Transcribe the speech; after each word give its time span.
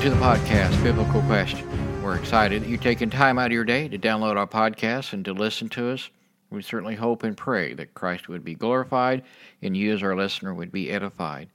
Welcome 0.00 0.18
to 0.18 0.18
the 0.18 0.24
podcast, 0.24 0.82
Biblical 0.82 1.20
Question. 1.24 2.02
We're 2.02 2.16
excited 2.16 2.62
that 2.62 2.68
you're 2.70 2.78
taking 2.78 3.10
time 3.10 3.38
out 3.38 3.48
of 3.48 3.52
your 3.52 3.66
day 3.66 3.86
to 3.86 3.98
download 3.98 4.38
our 4.38 4.46
podcast 4.46 5.12
and 5.12 5.22
to 5.26 5.34
listen 5.34 5.68
to 5.68 5.90
us. 5.90 6.08
We 6.48 6.62
certainly 6.62 6.94
hope 6.94 7.22
and 7.22 7.36
pray 7.36 7.74
that 7.74 7.92
Christ 7.92 8.26
would 8.26 8.42
be 8.42 8.54
glorified 8.54 9.24
and 9.60 9.76
you, 9.76 9.92
as 9.92 10.02
our 10.02 10.16
listener, 10.16 10.54
would 10.54 10.72
be 10.72 10.90
edified. 10.90 11.50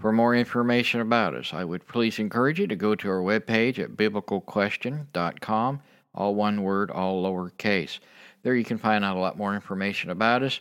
For 0.00 0.10
more 0.10 0.34
information 0.34 1.00
about 1.00 1.36
us, 1.36 1.54
I 1.54 1.62
would 1.62 1.86
please 1.86 2.18
encourage 2.18 2.58
you 2.58 2.66
to 2.66 2.74
go 2.74 2.96
to 2.96 3.08
our 3.08 3.20
webpage 3.20 3.78
at 3.78 3.92
biblicalquestion.com, 3.92 5.80
all 6.12 6.34
one 6.34 6.62
word, 6.64 6.90
all 6.90 7.22
lowercase. 7.22 8.00
There 8.42 8.56
you 8.56 8.64
can 8.64 8.78
find 8.78 9.04
out 9.04 9.16
a 9.16 9.20
lot 9.20 9.38
more 9.38 9.54
information 9.54 10.10
about 10.10 10.42
us. 10.42 10.58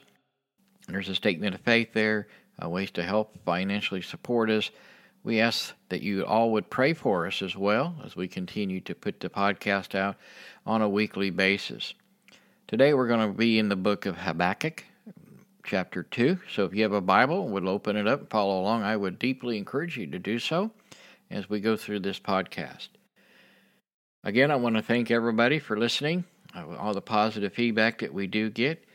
There's 0.88 1.10
a 1.10 1.16
statement 1.16 1.56
of 1.56 1.62
faith 1.62 1.92
there, 1.92 2.28
uh, 2.64 2.70
ways 2.70 2.92
to 2.92 3.02
help 3.02 3.36
financially 3.46 4.04
support 4.04 4.52
us. 4.52 4.70
We 5.26 5.40
ask 5.40 5.74
that 5.90 6.04
you 6.04 6.24
all 6.24 6.52
would 6.52 6.70
pray 6.70 6.94
for 6.94 7.26
us 7.26 7.42
as 7.42 7.56
well 7.56 7.96
as 8.06 8.16
we 8.16 8.28
continue 8.28 8.80
to 8.82 8.94
put 8.94 9.20
the 9.20 9.28
podcast 9.28 9.96
out 9.96 10.18
on 10.68 10.84
a 10.84 10.88
weekly 10.88 11.32
basis. 11.32 11.96
Today 12.68 12.94
we're 12.94 13.08
going 13.08 13.32
to 13.32 13.36
be 13.36 13.58
in 13.58 13.68
the 13.68 13.76
book 13.76 14.06
of 14.06 14.18
Habakkuk, 14.18 14.84
chapter 15.64 16.04
2. 16.04 16.38
So 16.54 16.66
if 16.66 16.76
you 16.76 16.84
have 16.84 16.94
a 16.94 17.02
Bible, 17.02 17.48
would 17.48 17.66
open 17.66 17.96
it 17.96 18.08
up 18.08 18.20
and 18.20 18.30
follow 18.30 18.62
along. 18.62 18.84
I 18.84 18.96
would 18.96 19.18
deeply 19.18 19.58
encourage 19.58 19.98
you 19.98 20.06
to 20.06 20.20
do 20.20 20.38
so 20.38 20.70
as 21.32 21.50
we 21.50 21.60
go 21.60 21.76
through 21.76 22.02
this 22.02 22.20
podcast. 22.20 22.90
Again, 24.24 24.52
I 24.52 24.58
want 24.58 24.76
to 24.76 24.84
thank 24.84 25.10
everybody 25.10 25.58
for 25.58 25.76
listening, 25.76 26.24
uh, 26.56 26.68
all 26.78 26.94
the 26.94 27.02
positive 27.02 27.52
feedback 27.52 27.98
that 27.98 28.14
we 28.14 28.28
do 28.28 28.52
get. 28.52 28.86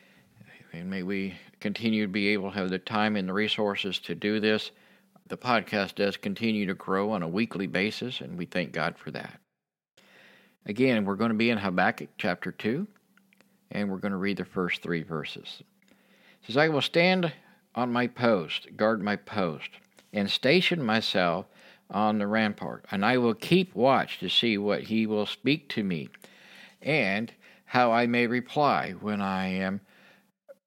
And 0.73 0.89
may 0.89 1.03
we 1.03 1.35
continue 1.59 2.07
to 2.07 2.13
be 2.13 2.29
able 2.29 2.53
to 2.53 2.57
have 2.57 2.71
the 2.71 2.79
time 2.79 3.17
and 3.17 3.29
the 3.29 3.33
resources 3.33 3.99
to 3.99 4.15
do 4.15 4.39
this 4.39 4.71
the 5.31 5.37
podcast 5.37 5.95
does 5.95 6.17
continue 6.17 6.67
to 6.67 6.75
grow 6.75 7.13
on 7.13 7.23
a 7.23 7.29
weekly 7.29 7.69
basis, 7.69 8.21
and 8.21 8.37
we 8.37 8.45
thank 8.45 8.73
God 8.73 8.99
for 8.99 9.13
that. 9.13 9.39
Again, 10.67 11.05
we're 11.05 11.15
going 11.15 11.31
to 11.31 11.37
be 11.37 11.51
in 11.51 11.59
Habakkuk 11.59 12.09
chapter 12.19 12.51
2, 12.51 12.87
and 13.71 13.89
we're 13.89 13.99
going 13.99 14.11
to 14.11 14.19
read 14.19 14.39
the 14.39 14.45
first 14.45 14.83
three 14.83 15.05
verses. 15.05 15.63
It 15.89 16.47
says, 16.47 16.57
I 16.57 16.69
will 16.69 16.83
stand 16.83 17.33
on 17.77 17.93
my 17.93 18.09
post, 18.09 18.77
guard 18.77 19.01
my 19.01 19.15
post, 19.15 19.71
and 20.13 20.29
station 20.29 20.83
myself 20.85 21.47
on 21.93 22.19
the 22.19 22.27
rampart, 22.27 22.85
and 22.91 23.05
I 23.05 23.17
will 23.17 23.35
keep 23.35 23.73
watch 23.75 24.19
to 24.19 24.29
see 24.29 24.59
what 24.59 24.83
he 24.83 25.07
will 25.07 25.27
speak 25.27 25.69
to 25.71 25.85
me, 25.85 26.09
and 26.83 27.33
how 27.67 27.93
I 27.93 28.09
may 28.09 28.27
reply 28.27 28.95
when 29.01 29.21
I 29.21 29.47
am 29.47 29.81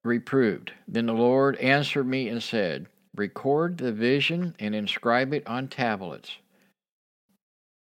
reproved. 0.02 0.72
Then 0.88 1.04
the 1.04 1.12
Lord 1.12 1.56
answered 1.56 2.06
me 2.06 2.30
and 2.30 2.42
said, 2.42 2.86
record 3.14 3.78
the 3.78 3.92
vision 3.92 4.54
and 4.58 4.74
inscribe 4.74 5.32
it 5.32 5.46
on 5.46 5.68
tablets. 5.68 6.38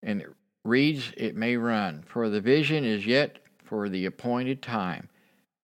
And 0.02 0.20
it 0.20 0.28
reads, 0.64 1.12
It 1.16 1.36
may 1.36 1.56
run, 1.56 2.02
for 2.06 2.28
the 2.28 2.40
vision 2.40 2.84
is 2.84 3.06
yet 3.06 3.38
for 3.64 3.88
the 3.88 4.06
appointed 4.06 4.62
time. 4.62 5.08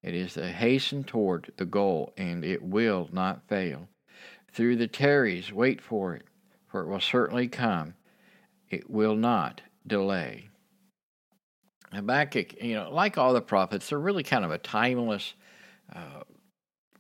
It 0.03 0.15
is 0.15 0.35
to 0.35 0.49
hasten 0.49 1.05
toward 1.05 1.53
the 1.57 1.67
goal, 1.67 2.13
and 2.17 2.45
it 2.45 2.63
will 2.63 3.09
not 3.13 3.47
fail. 3.49 3.89
Through 4.53 4.77
the 4.77 4.87
tarries, 4.87 5.53
wait 5.53 5.81
for 5.81 6.15
it, 6.15 6.25
for 6.67 6.83
it 6.83 6.89
will 6.89 7.01
certainly 7.01 7.49
come. 7.49 7.95
It 8.71 8.89
will 8.89 9.17
not 9.17 9.61
delay. 9.87 10.49
Habakkuk, 11.93 12.63
you 12.63 12.75
know, 12.75 12.91
like 12.91 13.19
all 13.19 13.33
the 13.33 13.41
prophets, 13.41 13.89
they're 13.89 13.99
really 13.99 14.23
kind 14.23 14.45
of 14.45 14.51
a 14.51 14.59
timeless 14.59 15.35
uh, 15.95 16.23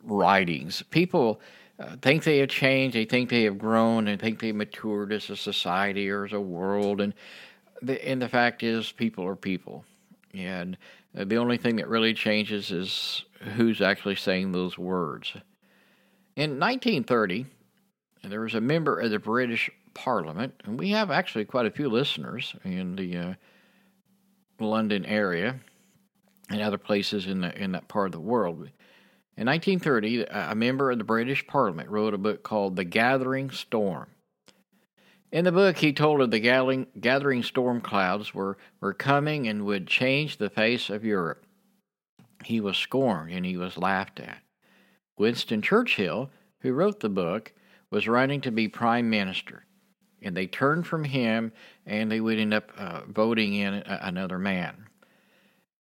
writings. 0.03 0.83
People 0.91 1.41
uh, 1.79 1.97
think 2.03 2.25
they 2.25 2.39
have 2.39 2.49
changed, 2.49 2.97
they 2.97 3.05
think 3.05 3.31
they 3.31 3.45
have 3.45 3.59
grown, 3.59 4.07
they 4.07 4.17
think 4.17 4.41
they've 4.41 4.55
matured 4.55 5.13
as 5.13 5.31
a 5.31 5.37
society 5.37 6.11
or 6.11 6.25
as 6.25 6.33
a 6.33 6.41
world, 6.41 7.01
and 7.01 7.15
the 7.83 8.07
and 8.09 8.21
the 8.21 8.29
fact 8.29 8.63
is, 8.63 8.91
people 8.91 9.25
are 9.25 9.37
people, 9.37 9.85
and 10.35 10.77
uh, 11.17 11.25
the 11.25 11.37
only 11.37 11.57
thing 11.57 11.77
that 11.77 11.89
really 11.89 12.15
changes 12.15 12.71
is 12.71 13.25
who's 13.55 13.81
actually 13.81 14.17
saying 14.17 14.51
those 14.51 14.77
words. 14.77 15.33
In 16.35 16.59
1930, 16.59 17.47
there 18.25 18.41
was 18.41 18.55
a 18.55 18.61
member 18.61 18.99
of 18.99 19.11
the 19.11 19.19
British 19.19 19.71
Parliament, 19.95 20.55
and 20.65 20.79
we 20.79 20.91
have 20.91 21.11
actually 21.11 21.45
quite 21.45 21.67
a 21.67 21.71
few 21.71 21.89
listeners 21.89 22.55
in 22.65 22.97
the 22.97 23.17
uh, 23.17 23.35
London 24.61 25.05
area 25.07 25.59
and 26.51 26.61
other 26.61 26.79
places 26.79 27.27
in 27.27 27.41
the 27.41 27.57
in 27.57 27.73
that 27.73 27.89
part 27.89 28.07
of 28.07 28.13
the 28.13 28.21
world. 28.21 28.69
In 29.39 29.47
1930, 29.47 30.25
a 30.25 30.55
member 30.57 30.91
of 30.91 30.99
the 30.99 31.05
British 31.05 31.47
Parliament 31.47 31.89
wrote 31.91 32.13
a 32.13 32.19
book 32.19 32.43
called 32.43 32.75
The 32.75 32.83
Gathering 32.83 33.53
Storm. 33.53 34.09
In 35.31 35.45
the 35.45 35.53
book, 35.53 35.79
he 35.79 35.93
told 35.93 36.21
of 36.21 36.33
the 36.33 36.41
gathering, 36.41 37.43
storm 37.45 37.81
clouds 37.81 38.35
were, 38.35 38.59
were 38.81 38.93
coming 38.93 39.47
and 39.47 39.65
would 39.65 39.87
change 39.87 40.39
the 40.39 40.51
face 40.51 40.91
of 40.91 41.05
Europe. 41.05 41.45
He 42.43 42.61
was 42.61 42.77
scorned 42.77 43.31
and 43.31 43.47
he 43.47 43.57
was 43.57 43.79
laughed 43.79 44.19
at. 44.19 44.43
Winston 45.17 45.63
Churchill, 45.63 46.31
who 46.63 46.73
wrote 46.73 46.99
the 46.99 47.09
book, 47.09 47.53
was 47.93 48.09
running 48.09 48.41
to 48.41 48.51
be 48.51 48.67
prime 48.67 49.09
minister, 49.09 49.65
and 50.21 50.37
they 50.37 50.49
turned 50.49 50.85
from 50.85 51.05
him 51.05 51.53
and 51.87 52.11
they 52.11 52.21
would 52.21 52.41
end 52.41 52.55
up 52.55 52.73
uh, 52.77 53.03
voting 53.07 53.55
in 53.55 53.75
a, 53.75 54.01
another 54.03 54.41
man. 54.41 54.89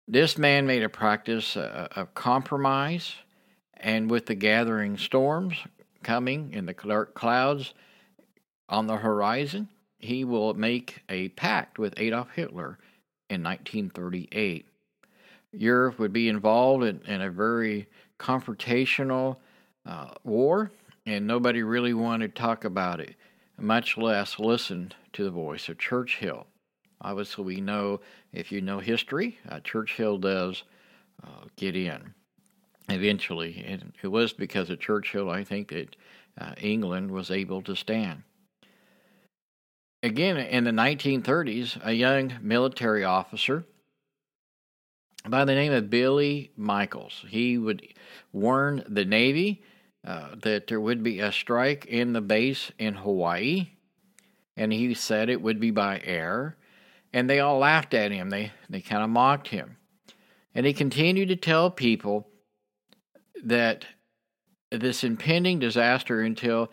This 0.07 0.37
man 0.37 0.67
made 0.67 0.83
a 0.83 0.91
practice 0.91 1.57
uh, 1.57 1.89
of 1.97 2.13
compromise 2.13 3.15
and 3.79 4.11
with 4.11 4.27
the 4.27 4.35
gathering 4.35 4.97
storms 4.97 5.57
coming 6.03 6.53
and 6.55 6.69
the 6.69 6.73
dark 6.73 7.15
clouds 7.15 7.75
on 8.69 8.87
the 8.87 8.97
horizon, 8.97 9.69
he 9.99 10.25
will 10.25 10.55
make 10.55 11.03
a 11.09 11.29
pact 11.31 11.79
with 11.79 11.95
Adolf 11.97 12.31
Hitler 12.35 12.79
in 13.29 13.43
1938. 13.43 14.67
Europe 15.53 15.99
would 15.99 16.13
be 16.13 16.29
involved 16.29 16.85
in, 16.85 17.01
in 17.07 17.21
a 17.23 17.31
very 17.31 17.89
confrontational 18.19 19.37
uh, 19.85 20.11
war, 20.25 20.71
and 21.07 21.27
nobody 21.27 21.63
really 21.63 21.95
wanted 21.95 22.35
to 22.35 22.41
talk 22.41 22.65
about 22.65 23.01
it, 23.01 23.15
much 23.59 23.97
less 23.97 24.39
listen 24.39 24.93
to 25.13 25.25
the 25.25 25.31
voice 25.31 25.69
of 25.69 25.79
Churchill. 25.79 26.47
Obviously, 27.01 27.45
we 27.45 27.61
know 27.61 28.01
if 28.33 28.51
you 28.51 28.61
know 28.61 28.79
history, 28.79 29.39
uh, 29.49 29.61
Churchill 29.61 30.19
does 30.19 30.65
uh, 31.23 31.45
get 31.57 31.77
in 31.77 32.15
eventually. 32.89 33.65
And 33.67 33.93
it 34.03 34.09
was 34.09 34.33
because 34.33 34.71
of 34.71 34.81
Churchill, 34.81 35.31
I 35.31 35.45
think, 35.45 35.69
that 35.69 35.97
uh, 36.39 36.55
England 36.61 37.11
was 37.11 37.31
able 37.31 37.63
to 37.63 37.75
stand. 37.75 38.23
Again, 40.03 40.37
in 40.37 40.65
the 40.65 40.71
1930s, 40.71 41.85
a 41.85 41.93
young 41.93 42.35
military 42.41 43.05
officer 43.05 43.65
by 45.27 45.45
the 45.45 45.55
name 45.55 45.73
of 45.73 45.91
Billy 45.91 46.53
Michaels, 46.57 47.25
he 47.29 47.59
would 47.59 47.83
warn 48.33 48.85
the 48.89 49.05
Navy 49.05 49.63
uh, 50.07 50.37
that 50.43 50.69
there 50.69 50.81
would 50.81 51.03
be 51.03 51.19
a 51.19 51.33
strike 51.33 51.87
in 51.87 52.13
the 52.13 52.21
base 52.21 52.71
in 52.79 52.95
Hawaii, 52.95 53.71
and 54.57 54.73
he 54.73 54.95
said 54.95 55.29
it 55.29 55.43
would 55.43 55.59
be 55.59 55.73
by 55.73 56.01
air. 56.05 56.57
And 57.13 57.29
they 57.29 57.41
all 57.41 57.59
laughed 57.59 57.95
at 57.95 58.13
him. 58.13 58.31
They, 58.31 58.53
they 58.69 58.81
kind 58.81 59.03
of 59.03 59.11
mocked 59.11 59.49
him. 59.49 59.79
And 60.55 60.67
he 60.67 60.73
continued 60.73 61.29
to 61.31 61.37
tell 61.37 61.71
people 61.71 62.29
that 63.45 63.85
this 64.71 65.05
impending 65.05 65.59
disaster 65.59 66.21
until 66.21 66.71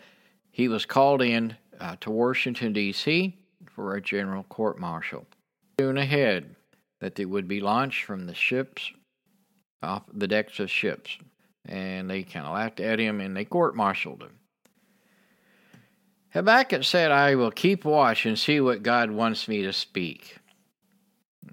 he 0.50 0.68
was 0.68 0.86
called 0.86 1.22
in 1.22 1.56
uh, 1.80 1.96
to 2.00 2.10
Washington, 2.10 2.72
D.C. 2.72 3.36
for 3.66 3.96
a 3.96 4.00
general 4.00 4.44
court 4.44 4.78
martial. 4.78 5.26
Soon 5.78 5.98
ahead, 5.98 6.54
that 7.00 7.16
they 7.16 7.24
would 7.24 7.48
be 7.48 7.60
launched 7.60 8.04
from 8.04 8.26
the 8.26 8.34
ships, 8.34 8.92
off 9.82 10.02
the 10.12 10.28
decks 10.28 10.60
of 10.60 10.70
ships. 10.70 11.18
And 11.66 12.08
they 12.08 12.22
kind 12.22 12.46
of 12.46 12.54
laughed 12.54 12.80
at 12.80 12.98
him 12.98 13.20
and 13.20 13.36
they 13.36 13.44
court 13.44 13.74
martialed 13.74 14.22
him. 14.22 14.38
Habakkuk 16.30 16.84
said, 16.84 17.10
I 17.10 17.36
will 17.36 17.50
keep 17.50 17.84
watch 17.84 18.26
and 18.26 18.38
see 18.38 18.60
what 18.60 18.82
God 18.82 19.10
wants 19.10 19.48
me 19.48 19.62
to 19.62 19.72
speak. 19.72 20.36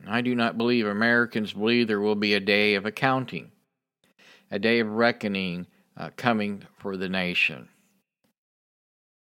I 0.07 0.21
do 0.21 0.33
not 0.35 0.57
believe 0.57 0.87
Americans 0.87 1.53
believe 1.53 1.87
there 1.87 2.01
will 2.01 2.15
be 2.15 2.33
a 2.33 2.39
day 2.39 2.75
of 2.75 2.85
accounting 2.85 3.51
a 4.51 4.59
day 4.59 4.79
of 4.79 4.89
reckoning 4.89 5.65
uh, 5.97 6.09
coming 6.17 6.63
for 6.77 6.97
the 6.97 7.09
nation. 7.09 7.69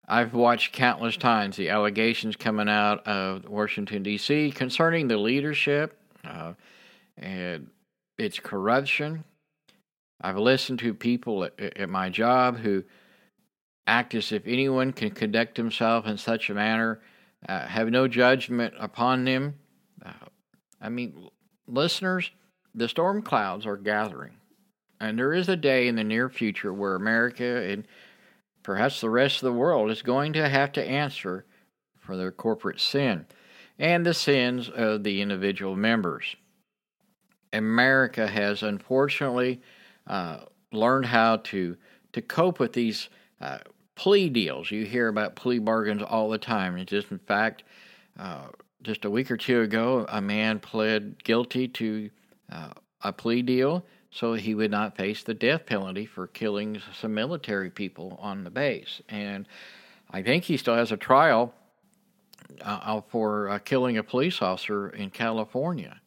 I've 0.08 0.34
watched 0.34 0.72
countless 0.72 1.16
times 1.16 1.56
the 1.56 1.68
allegations 1.68 2.34
coming 2.34 2.68
out 2.68 3.06
of 3.06 3.48
Washington, 3.48 4.02
D.C. 4.02 4.50
concerning 4.50 5.06
the 5.06 5.16
leadership 5.16 5.96
uh, 6.24 6.54
and 7.16 7.68
its 8.18 8.40
corruption. 8.40 9.22
I've 10.20 10.36
listened 10.36 10.80
to 10.80 10.94
people 10.94 11.44
at, 11.44 11.60
at, 11.60 11.88
my 11.88 12.08
job 12.08 12.58
who 12.58 12.82
act 13.86 14.14
as 14.14 14.32
if 14.32 14.42
anyone 14.46 14.92
can 14.92 15.10
conduct 15.10 15.56
himself 15.56 16.06
in 16.06 16.18
such 16.18 16.50
a 16.50 16.54
manner, 16.54 17.00
uh, 17.48 17.66
have 17.66 17.88
no 17.88 18.08
judgment 18.08 18.74
upon 18.78 19.24
them. 19.24 19.54
Uh, 20.04 20.10
I 20.80 20.88
mean, 20.88 21.28
listeners, 21.68 22.30
the 22.74 22.88
storm 22.88 23.22
clouds 23.22 23.64
are 23.64 23.76
gathering. 23.76 24.39
And 25.00 25.18
there 25.18 25.32
is 25.32 25.48
a 25.48 25.56
day 25.56 25.88
in 25.88 25.96
the 25.96 26.04
near 26.04 26.28
future 26.28 26.72
where 26.72 26.94
America 26.94 27.62
and 27.68 27.86
perhaps 28.62 29.00
the 29.00 29.10
rest 29.10 29.36
of 29.36 29.46
the 29.46 29.58
world 29.58 29.90
is 29.90 30.02
going 30.02 30.34
to 30.34 30.48
have 30.48 30.72
to 30.72 30.84
answer 30.84 31.46
for 31.98 32.16
their 32.16 32.30
corporate 32.32 32.80
sin. 32.80 33.26
and 33.78 34.04
the 34.04 34.12
sins 34.12 34.68
of 34.68 35.02
the 35.04 35.22
individual 35.22 35.74
members. 35.74 36.36
America 37.52 38.26
has 38.26 38.62
unfortunately 38.62 39.60
uh, 40.06 40.40
learned 40.70 41.06
how 41.06 41.36
to 41.38 41.76
to 42.12 42.20
cope 42.20 42.58
with 42.60 42.74
these 42.74 43.08
uh, 43.40 43.58
plea 43.94 44.28
deals. 44.28 44.70
You 44.70 44.84
hear 44.84 45.08
about 45.08 45.34
plea 45.36 45.60
bargains 45.60 46.02
all 46.02 46.28
the 46.28 46.38
time. 46.38 46.76
It's 46.76 46.90
just, 46.90 47.10
in 47.10 47.18
fact, 47.20 47.62
uh, 48.18 48.48
just 48.82 49.04
a 49.04 49.10
week 49.10 49.30
or 49.30 49.36
two 49.36 49.62
ago, 49.62 50.04
a 50.08 50.20
man 50.20 50.58
pled 50.58 51.22
guilty 51.24 51.68
to 51.68 52.10
uh, 52.52 52.70
a 53.02 53.12
plea 53.12 53.42
deal 53.42 53.86
so 54.10 54.34
he 54.34 54.54
would 54.54 54.70
not 54.70 54.96
face 54.96 55.22
the 55.22 55.34
death 55.34 55.66
penalty 55.66 56.04
for 56.04 56.26
killing 56.26 56.80
some 56.98 57.14
military 57.14 57.70
people 57.70 58.18
on 58.20 58.44
the 58.44 58.50
base. 58.50 59.00
And 59.08 59.46
I 60.10 60.22
think 60.22 60.44
he 60.44 60.56
still 60.56 60.74
has 60.74 60.90
a 60.90 60.96
trial 60.96 61.54
uh, 62.60 63.00
for 63.08 63.48
uh, 63.48 63.58
killing 63.60 63.96
a 63.96 64.02
police 64.02 64.42
officer 64.42 64.88
in 64.88 65.10
California. 65.10 66.00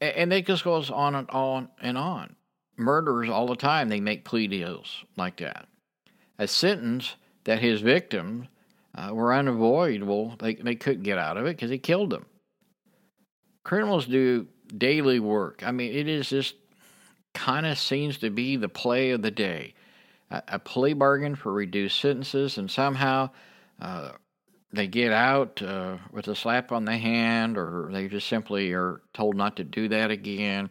And 0.00 0.30
it 0.30 0.46
just 0.46 0.62
goes 0.62 0.90
on 0.90 1.14
and 1.14 1.30
on 1.30 1.68
and 1.80 1.96
on. 1.96 2.36
Murderers 2.76 3.30
all 3.30 3.46
the 3.46 3.56
time, 3.56 3.88
they 3.88 4.00
make 4.00 4.26
plea 4.26 4.46
deals 4.46 5.04
like 5.16 5.38
that. 5.38 5.66
A 6.38 6.46
sentence 6.46 7.14
that 7.44 7.60
his 7.60 7.80
victims 7.80 8.48
uh, 8.94 9.14
were 9.14 9.32
unavoidable, 9.32 10.34
they, 10.38 10.56
they 10.56 10.74
couldn't 10.74 11.04
get 11.04 11.16
out 11.16 11.38
of 11.38 11.46
it 11.46 11.56
because 11.56 11.70
he 11.70 11.78
killed 11.78 12.10
them. 12.10 12.26
Criminals 13.64 14.04
do 14.04 14.46
daily 14.68 15.20
work. 15.20 15.62
I 15.64 15.72
mean, 15.72 15.92
it 15.92 16.08
is 16.08 16.28
just 16.28 16.54
kind 17.34 17.66
of 17.66 17.78
seems 17.78 18.18
to 18.18 18.30
be 18.30 18.56
the 18.56 18.68
play 18.68 19.10
of 19.10 19.22
the 19.22 19.30
day. 19.30 19.74
A, 20.30 20.42
a 20.48 20.58
plea 20.58 20.94
bargain 20.94 21.36
for 21.36 21.52
reduced 21.52 22.00
sentences, 22.00 22.58
and 22.58 22.70
somehow 22.70 23.30
uh, 23.80 24.12
they 24.72 24.86
get 24.86 25.12
out 25.12 25.62
uh, 25.62 25.98
with 26.10 26.28
a 26.28 26.34
slap 26.34 26.72
on 26.72 26.84
the 26.84 26.96
hand, 26.96 27.56
or 27.58 27.88
they 27.92 28.08
just 28.08 28.28
simply 28.28 28.72
are 28.72 29.00
told 29.12 29.36
not 29.36 29.56
to 29.56 29.64
do 29.64 29.88
that 29.88 30.10
again. 30.10 30.70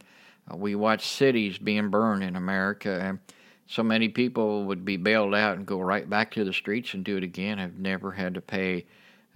Uh, 0.51 0.57
we 0.57 0.75
watch 0.75 1.07
cities 1.07 1.57
being 1.57 1.89
burned 1.89 2.23
in 2.23 2.35
America, 2.35 2.99
and 3.01 3.19
so 3.67 3.83
many 3.83 4.09
people 4.09 4.65
would 4.65 4.85
be 4.85 4.97
bailed 4.97 5.33
out 5.33 5.57
and 5.57 5.65
go 5.65 5.79
right 5.79 6.09
back 6.09 6.31
to 6.31 6.43
the 6.43 6.53
streets 6.53 6.93
and 6.93 7.03
do 7.03 7.17
it 7.17 7.23
again. 7.23 7.57
Have 7.57 7.77
never 7.77 8.11
had 8.11 8.33
to 8.33 8.41
pay 8.41 8.85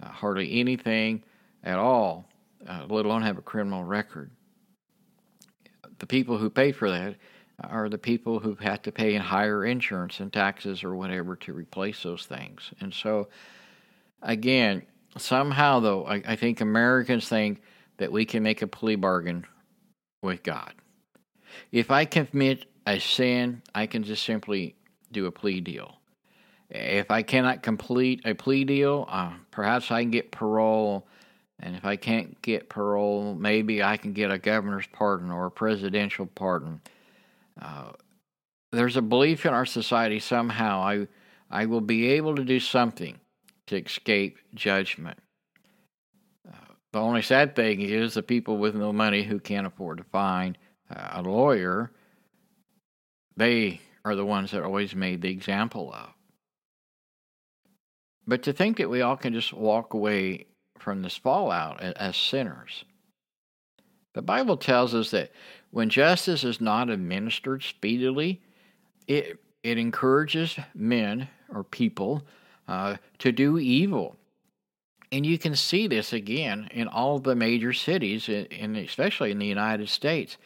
uh, 0.02 0.08
hardly 0.08 0.60
anything 0.60 1.22
at 1.64 1.78
all, 1.78 2.28
uh, 2.66 2.86
let 2.88 3.06
alone 3.06 3.22
have 3.22 3.38
a 3.38 3.42
criminal 3.42 3.84
record. 3.84 4.30
The 6.00 6.06
people 6.06 6.38
who 6.38 6.50
pay 6.50 6.72
for 6.72 6.90
that 6.90 7.16
are 7.62 7.88
the 7.88 7.98
people 7.98 8.40
who've 8.40 8.58
had 8.58 8.82
to 8.84 8.92
pay 8.92 9.14
in 9.14 9.22
higher 9.22 9.64
insurance 9.64 10.18
and 10.18 10.32
taxes 10.32 10.82
or 10.82 10.94
whatever 10.96 11.36
to 11.36 11.52
replace 11.52 12.02
those 12.02 12.26
things. 12.26 12.72
And 12.80 12.92
so 12.92 13.28
again, 14.22 14.82
somehow 15.16 15.80
though, 15.80 16.06
I, 16.06 16.22
I 16.26 16.36
think 16.36 16.60
Americans 16.60 17.28
think 17.28 17.62
that 17.98 18.10
we 18.10 18.24
can 18.24 18.42
make 18.42 18.62
a 18.62 18.66
plea 18.66 18.96
bargain 18.96 19.46
with 20.22 20.42
God. 20.42 20.72
If 21.70 21.90
I 21.90 22.06
commit 22.06 22.64
a 22.86 22.98
sin, 22.98 23.62
I 23.74 23.86
can 23.86 24.04
just 24.04 24.24
simply 24.24 24.76
do 25.12 25.26
a 25.26 25.32
plea 25.32 25.60
deal. 25.60 25.96
If 26.70 27.10
I 27.10 27.22
cannot 27.22 27.62
complete 27.62 28.22
a 28.24 28.34
plea 28.34 28.64
deal, 28.64 29.06
uh, 29.08 29.32
perhaps 29.50 29.90
I 29.90 30.02
can 30.02 30.10
get 30.10 30.30
parole. 30.30 31.06
And 31.60 31.76
if 31.76 31.84
I 31.84 31.96
can't 31.96 32.40
get 32.42 32.68
parole, 32.68 33.34
maybe 33.34 33.82
I 33.82 33.96
can 33.96 34.12
get 34.12 34.30
a 34.30 34.38
governor's 34.38 34.86
pardon 34.86 35.30
or 35.30 35.46
a 35.46 35.50
presidential 35.50 36.26
pardon. 36.26 36.80
Uh, 37.60 37.92
there's 38.72 38.96
a 38.96 39.02
belief 39.02 39.44
in 39.44 39.52
our 39.52 39.66
society 39.66 40.20
somehow 40.20 40.80
I, 40.80 41.08
I 41.50 41.66
will 41.66 41.80
be 41.80 42.08
able 42.08 42.34
to 42.36 42.44
do 42.44 42.60
something 42.60 43.18
to 43.66 43.76
escape 43.76 44.38
judgment. 44.54 45.18
Uh, 46.48 46.72
the 46.92 47.00
only 47.00 47.22
sad 47.22 47.54
thing 47.54 47.82
is 47.82 48.14
the 48.14 48.22
people 48.22 48.56
with 48.56 48.74
no 48.74 48.92
money 48.92 49.22
who 49.22 49.38
can't 49.38 49.66
afford 49.66 49.98
to 49.98 50.04
find 50.04 50.56
uh, 50.94 51.08
a 51.12 51.22
lawyer, 51.22 51.90
they 53.36 53.80
are 54.04 54.14
the 54.14 54.24
ones 54.24 54.50
that 54.50 54.60
are 54.60 54.66
always 54.66 54.94
made 54.94 55.20
the 55.20 55.30
example 55.30 55.92
of. 55.92 56.08
But 58.26 58.44
to 58.44 58.52
think 58.52 58.78
that 58.78 58.88
we 58.88 59.02
all 59.02 59.16
can 59.16 59.34
just 59.34 59.52
walk 59.52 59.94
away 59.94 60.46
from 60.80 61.02
this 61.02 61.16
fallout 61.16 61.80
as 61.80 62.16
sinners. 62.16 62.84
The 64.14 64.22
Bible 64.22 64.56
tells 64.56 64.94
us 64.94 65.10
that 65.12 65.30
when 65.70 65.88
justice 65.88 66.42
is 66.42 66.60
not 66.60 66.90
administered 66.90 67.62
speedily, 67.62 68.40
it, 69.06 69.38
it 69.62 69.78
encourages 69.78 70.58
men 70.74 71.28
or 71.52 71.64
people 71.64 72.22
uh, 72.66 72.96
to 73.18 73.32
do 73.32 73.58
evil. 73.58 74.16
And 75.12 75.26
you 75.26 75.38
can 75.38 75.56
see 75.56 75.88
this 75.88 76.12
again 76.12 76.68
in 76.72 76.86
all 76.86 77.18
the 77.18 77.34
major 77.34 77.72
cities, 77.72 78.28
and 78.28 78.76
especially 78.76 79.32
in 79.32 79.38
the 79.38 79.46
United 79.46 79.88
States. 79.88 80.36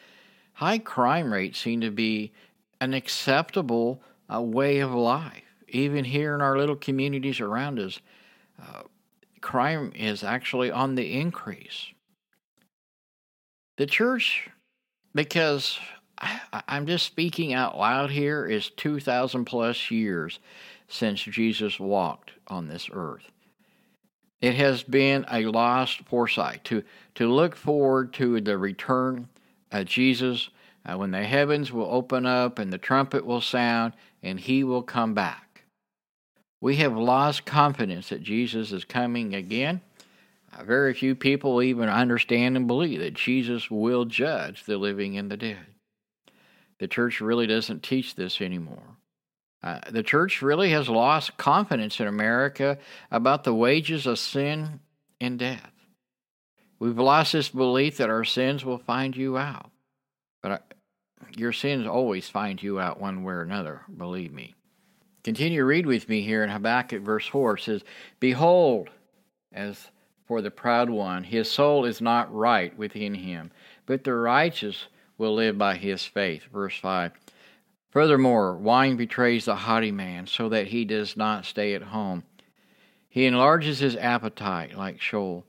High 0.53 0.79
crime 0.79 1.31
rates 1.31 1.59
seem 1.59 1.81
to 1.81 1.91
be 1.91 2.31
an 2.81 2.93
acceptable 2.93 4.01
uh, 4.33 4.41
way 4.41 4.79
of 4.79 4.91
life. 4.91 5.43
Even 5.67 6.05
here 6.05 6.33
in 6.33 6.41
our 6.41 6.57
little 6.57 6.75
communities 6.75 7.39
around 7.39 7.79
us, 7.79 7.99
uh, 8.61 8.83
crime 9.45 9.91
is 9.95 10.23
actually 10.23 10.71
on 10.71 10.95
the 10.95 11.13
increase. 11.13 11.91
The 13.77 13.85
church, 13.85 14.49
because 15.13 15.77
I, 16.17 16.63
I'm 16.67 16.87
just 16.87 17.05
speaking 17.05 17.53
out 17.53 17.77
loud 17.77 18.09
here, 18.09 18.47
is 18.47 18.71
2,000 18.71 19.45
plus 19.45 19.91
years 19.91 20.39
since 20.87 21.21
Jesus 21.21 21.79
walked 21.79 22.31
on 22.47 22.67
this 22.67 22.89
earth. 22.91 23.29
It 24.41 24.55
has 24.55 24.81
been 24.81 25.25
a 25.31 25.45
lost 25.45 26.01
foresight 26.05 26.63
to, 26.65 26.83
to 27.13 27.31
look 27.31 27.55
forward 27.55 28.13
to 28.13 28.41
the 28.41 28.57
return 28.57 29.29
of 29.71 29.85
Jesus 29.85 30.49
uh, 30.87 30.97
when 30.97 31.11
the 31.11 31.23
heavens 31.23 31.71
will 31.71 31.91
open 31.91 32.25
up 32.25 32.57
and 32.57 32.73
the 32.73 32.79
trumpet 32.79 33.23
will 33.23 33.41
sound 33.41 33.93
and 34.23 34.39
he 34.39 34.63
will 34.63 34.83
come 34.83 35.13
back. 35.13 35.44
We 36.65 36.77
have 36.77 36.97
lost 36.97 37.45
confidence 37.45 38.09
that 38.09 38.23
Jesus 38.23 38.71
is 38.71 38.85
coming 38.85 39.35
again. 39.35 39.81
Uh, 40.51 40.63
very 40.63 40.95
few 40.95 41.13
people 41.13 41.61
even 41.61 41.89
understand 41.89 42.57
and 42.57 42.65
believe 42.65 43.01
that 43.01 43.13
Jesus 43.13 43.69
will 43.69 44.05
judge 44.05 44.63
the 44.63 44.79
living 44.79 45.15
and 45.15 45.29
the 45.29 45.37
dead. 45.37 45.67
The 46.79 46.87
church 46.87 47.21
really 47.21 47.45
doesn't 47.45 47.83
teach 47.83 48.15
this 48.15 48.41
anymore. 48.41 48.97
Uh, 49.61 49.81
the 49.91 50.01
church 50.01 50.41
really 50.41 50.71
has 50.71 50.89
lost 50.89 51.37
confidence 51.37 51.99
in 51.99 52.07
America 52.07 52.79
about 53.11 53.43
the 53.43 53.53
wages 53.53 54.07
of 54.07 54.17
sin 54.17 54.79
and 55.21 55.37
death. 55.37 55.71
We've 56.79 56.97
lost 56.97 57.33
this 57.33 57.49
belief 57.49 57.97
that 57.97 58.09
our 58.09 58.25
sins 58.25 58.65
will 58.65 58.79
find 58.79 59.15
you 59.15 59.37
out. 59.37 59.69
But 60.41 60.51
uh, 60.51 60.57
your 61.37 61.53
sins 61.53 61.85
always 61.85 62.27
find 62.27 62.63
you 62.63 62.79
out 62.79 62.99
one 62.99 63.23
way 63.23 63.35
or 63.35 63.43
another, 63.43 63.81
believe 63.95 64.33
me. 64.33 64.55
Continue 65.25 65.61
to 65.61 65.65
read 65.65 65.87
with 65.87 66.07
me 66.07 66.21
here 66.21 66.43
in 66.43 66.51
Habakkuk 66.51 67.01
verse 67.01 67.25
4. 67.25 67.55
It 67.55 67.61
says, 67.61 67.83
Behold, 68.19 68.91
as 69.51 69.89
for 70.27 70.39
the 70.39 70.51
proud 70.51 70.87
one, 70.87 71.23
his 71.23 71.49
soul 71.49 71.83
is 71.83 71.99
not 71.99 72.31
right 72.31 72.77
within 72.77 73.15
him, 73.15 73.49
but 73.87 74.03
the 74.03 74.13
righteous 74.13 74.85
will 75.17 75.33
live 75.33 75.57
by 75.57 75.77
his 75.77 76.05
faith. 76.05 76.43
Verse 76.53 76.77
5. 76.77 77.11
Furthermore, 77.89 78.55
wine 78.55 78.97
betrays 78.97 79.45
the 79.45 79.55
haughty 79.55 79.91
man, 79.91 80.27
so 80.27 80.47
that 80.49 80.67
he 80.67 80.85
does 80.85 81.17
not 81.17 81.43
stay 81.43 81.73
at 81.73 81.81
home. 81.81 82.21
He 83.09 83.25
enlarges 83.25 83.79
his 83.79 83.95
appetite 83.95 84.77
like 84.77 85.01
Sheol, 85.01 85.43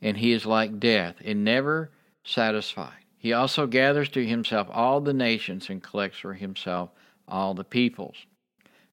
and 0.00 0.18
he 0.18 0.30
is 0.30 0.46
like 0.46 0.78
death, 0.78 1.16
and 1.24 1.42
never 1.42 1.90
satisfied. 2.22 3.02
He 3.18 3.32
also 3.32 3.66
gathers 3.66 4.08
to 4.10 4.24
himself 4.24 4.68
all 4.70 5.00
the 5.00 5.12
nations 5.12 5.68
and 5.68 5.82
collects 5.82 6.20
for 6.20 6.34
himself 6.34 6.90
all 7.26 7.54
the 7.54 7.64
peoples. 7.64 8.26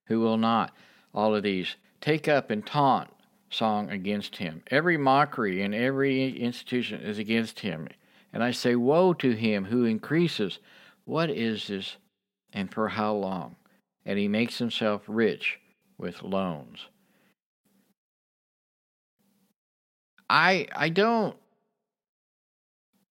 Who 0.08 0.20
will 0.20 0.38
not, 0.38 0.74
all 1.14 1.36
of 1.36 1.44
these, 1.44 1.76
take 2.02 2.28
up 2.28 2.50
and 2.50 2.66
taunt 2.66 3.10
song 3.50 3.90
against 3.90 4.38
him? 4.38 4.64
Every 4.72 4.98
mockery 4.98 5.62
and 5.62 5.74
every 5.74 6.38
institution 6.38 7.02
is 7.02 7.18
against 7.18 7.60
him. 7.60 7.88
And 8.34 8.44
I 8.44 8.52
say, 8.52 8.76
Woe 8.76 9.14
to 9.14 9.32
him 9.32 9.66
who 9.66 9.86
increases. 9.86 10.60
What 11.06 11.30
is 11.30 11.68
this? 11.68 11.98
and 12.54 12.74
for 12.74 12.90
how 12.90 13.14
long, 13.14 13.56
and 14.06 14.18
he 14.18 14.28
makes 14.28 14.58
himself 14.58 15.04
rich 15.08 15.60
with 15.98 16.24
loans. 16.24 16.88
I 20.30 20.68
I 20.76 20.90
don't 20.90 21.38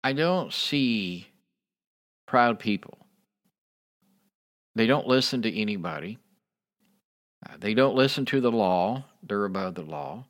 I 0.04 0.12
don't 0.12 0.52
see 0.52 1.28
proud 2.26 2.58
people. 2.58 2.98
They 4.74 4.86
don't 4.86 5.06
listen 5.06 5.42
to 5.42 5.60
anybody. 5.60 6.18
They 7.58 7.74
don't 7.74 7.94
listen 7.94 8.24
to 8.26 8.40
the 8.40 8.52
law. 8.52 9.04
They're 9.22 9.44
above 9.44 9.74
the 9.74 9.82
law. 9.82 10.24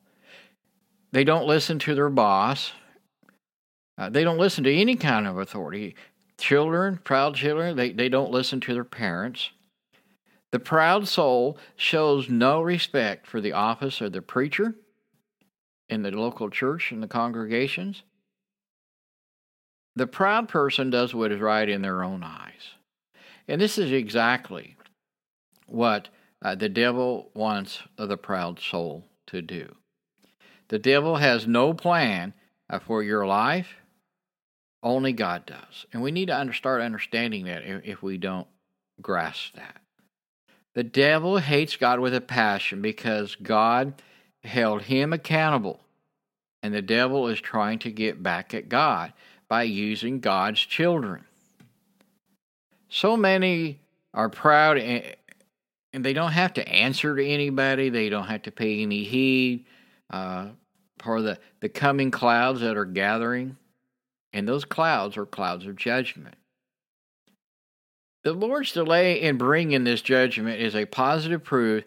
They 1.12 1.24
don't 1.24 1.46
listen 1.46 1.78
to 1.80 1.94
their 1.94 2.10
boss. 2.10 2.72
Uh, 3.98 4.10
they 4.10 4.24
don't 4.24 4.38
listen 4.38 4.64
to 4.64 4.74
any 4.74 4.96
kind 4.96 5.26
of 5.26 5.38
authority. 5.38 5.96
Children, 6.38 6.98
proud 7.02 7.34
children, 7.34 7.76
they, 7.76 7.92
they 7.92 8.08
don't 8.08 8.30
listen 8.30 8.60
to 8.60 8.74
their 8.74 8.84
parents. 8.84 9.50
The 10.52 10.58
proud 10.58 11.08
soul 11.08 11.58
shows 11.76 12.28
no 12.28 12.60
respect 12.60 13.26
for 13.26 13.40
the 13.40 13.52
office 13.52 14.00
of 14.00 14.12
the 14.12 14.22
preacher, 14.22 14.74
in 15.88 16.02
the 16.02 16.10
local 16.10 16.50
church 16.50 16.92
and 16.92 17.02
the 17.02 17.08
congregations. 17.08 18.02
The 19.94 20.06
proud 20.06 20.48
person 20.48 20.90
does 20.90 21.14
what 21.14 21.32
is 21.32 21.40
right 21.40 21.68
in 21.68 21.82
their 21.82 22.02
own 22.02 22.22
eyes. 22.22 22.74
And 23.48 23.60
this 23.60 23.78
is 23.78 23.92
exactly 23.92 24.76
what 25.66 26.08
uh, 26.42 26.54
the 26.54 26.68
devil 26.68 27.30
wants 27.34 27.82
the 27.96 28.16
proud 28.16 28.60
soul 28.60 29.04
to 29.26 29.42
do. 29.42 29.74
The 30.68 30.78
devil 30.78 31.16
has 31.16 31.46
no 31.46 31.72
plan 31.74 32.34
uh, 32.68 32.78
for 32.78 33.02
your 33.02 33.26
life, 33.26 33.76
only 34.82 35.12
God 35.12 35.46
does. 35.46 35.86
And 35.92 36.02
we 36.02 36.10
need 36.10 36.26
to 36.26 36.38
under, 36.38 36.52
start 36.52 36.82
understanding 36.82 37.46
that 37.46 37.64
if, 37.64 37.84
if 37.84 38.02
we 38.02 38.18
don't 38.18 38.46
grasp 39.00 39.54
that. 39.56 39.80
The 40.74 40.84
devil 40.84 41.38
hates 41.38 41.76
God 41.76 42.00
with 42.00 42.14
a 42.14 42.20
passion 42.20 42.82
because 42.82 43.34
God 43.36 43.94
held 44.42 44.82
him 44.82 45.12
accountable. 45.12 45.80
And 46.62 46.74
the 46.74 46.82
devil 46.82 47.28
is 47.28 47.40
trying 47.40 47.78
to 47.80 47.90
get 47.90 48.22
back 48.22 48.52
at 48.52 48.68
God 48.68 49.12
by 49.48 49.62
using 49.62 50.20
God's 50.20 50.60
children. 50.60 51.24
So 52.88 53.16
many 53.16 53.80
are 54.12 54.28
proud 54.28 54.78
and 55.96 56.04
they 56.04 56.12
don't 56.12 56.32
have 56.32 56.52
to 56.52 56.68
answer 56.68 57.16
to 57.16 57.26
anybody, 57.26 57.88
they 57.88 58.10
don't 58.10 58.26
have 58.26 58.42
to 58.42 58.50
pay 58.50 58.82
any 58.82 59.02
heed 59.02 59.64
uh, 60.10 60.48
for 60.98 61.22
the, 61.22 61.38
the 61.60 61.70
coming 61.70 62.10
clouds 62.10 62.60
that 62.60 62.76
are 62.76 62.84
gathering. 62.84 63.56
And 64.34 64.46
those 64.46 64.66
clouds 64.66 65.16
are 65.16 65.24
clouds 65.24 65.64
of 65.64 65.74
judgment. 65.74 66.34
The 68.24 68.34
Lord's 68.34 68.72
delay 68.72 69.22
in 69.22 69.38
bringing 69.38 69.84
this 69.84 70.02
judgment 70.02 70.60
is 70.60 70.76
a 70.76 70.84
positive 70.84 71.42
proof 71.42 71.84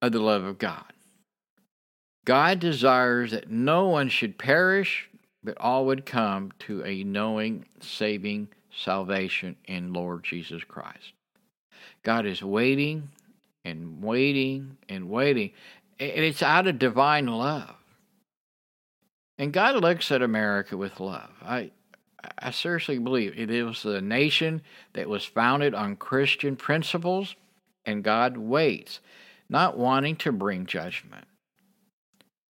of 0.00 0.12
the 0.12 0.20
love 0.20 0.44
of 0.44 0.58
God. 0.58 0.92
God 2.24 2.60
desires 2.60 3.32
that 3.32 3.50
no 3.50 3.88
one 3.88 4.08
should 4.08 4.38
perish, 4.38 5.10
but 5.42 5.58
all 5.58 5.86
would 5.86 6.06
come 6.06 6.52
to 6.60 6.84
a 6.84 7.02
knowing, 7.02 7.64
saving 7.80 8.50
salvation 8.70 9.56
in 9.64 9.92
Lord 9.92 10.22
Jesus 10.22 10.62
Christ. 10.62 11.12
God 12.04 12.24
is 12.24 12.40
waiting 12.40 13.08
and 13.64 14.02
waiting 14.02 14.76
and 14.88 15.08
waiting, 15.08 15.52
and 15.98 16.24
it's 16.24 16.42
out 16.42 16.66
of 16.66 16.78
divine 16.78 17.26
love. 17.26 17.74
And 19.38 19.52
God 19.52 19.76
looks 19.76 20.10
at 20.12 20.22
America 20.22 20.76
with 20.76 21.00
love. 21.00 21.30
I, 21.42 21.70
I 22.38 22.50
seriously 22.50 22.98
believe 22.98 23.34
it 23.36 23.50
is 23.50 23.84
a 23.84 24.00
nation 24.00 24.62
that 24.92 25.08
was 25.08 25.24
founded 25.24 25.74
on 25.74 25.96
Christian 25.96 26.56
principles, 26.56 27.34
and 27.84 28.04
God 28.04 28.36
waits, 28.36 29.00
not 29.48 29.76
wanting 29.76 30.16
to 30.16 30.32
bring 30.32 30.66
judgment. 30.66 31.26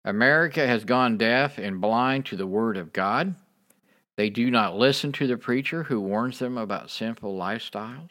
America 0.05 0.65
has 0.65 0.85
gone 0.85 1.19
deaf 1.19 1.59
and 1.59 1.81
blind 1.81 2.27
to 2.27 2.37
the 2.37 2.47
Word 2.47 2.77
of 2.77 2.93
God. 2.93 3.35
They 4.17 4.31
do 4.31 4.51
not 4.51 4.77
listen 4.77 5.13
to 5.13 5.27
the 5.27 5.37
preacher 5.37 5.83
who 5.83 6.01
warns 6.01 6.39
them 6.39 6.57
about 6.57 6.91
sinful 6.91 7.37
lifestyles. 7.37 8.11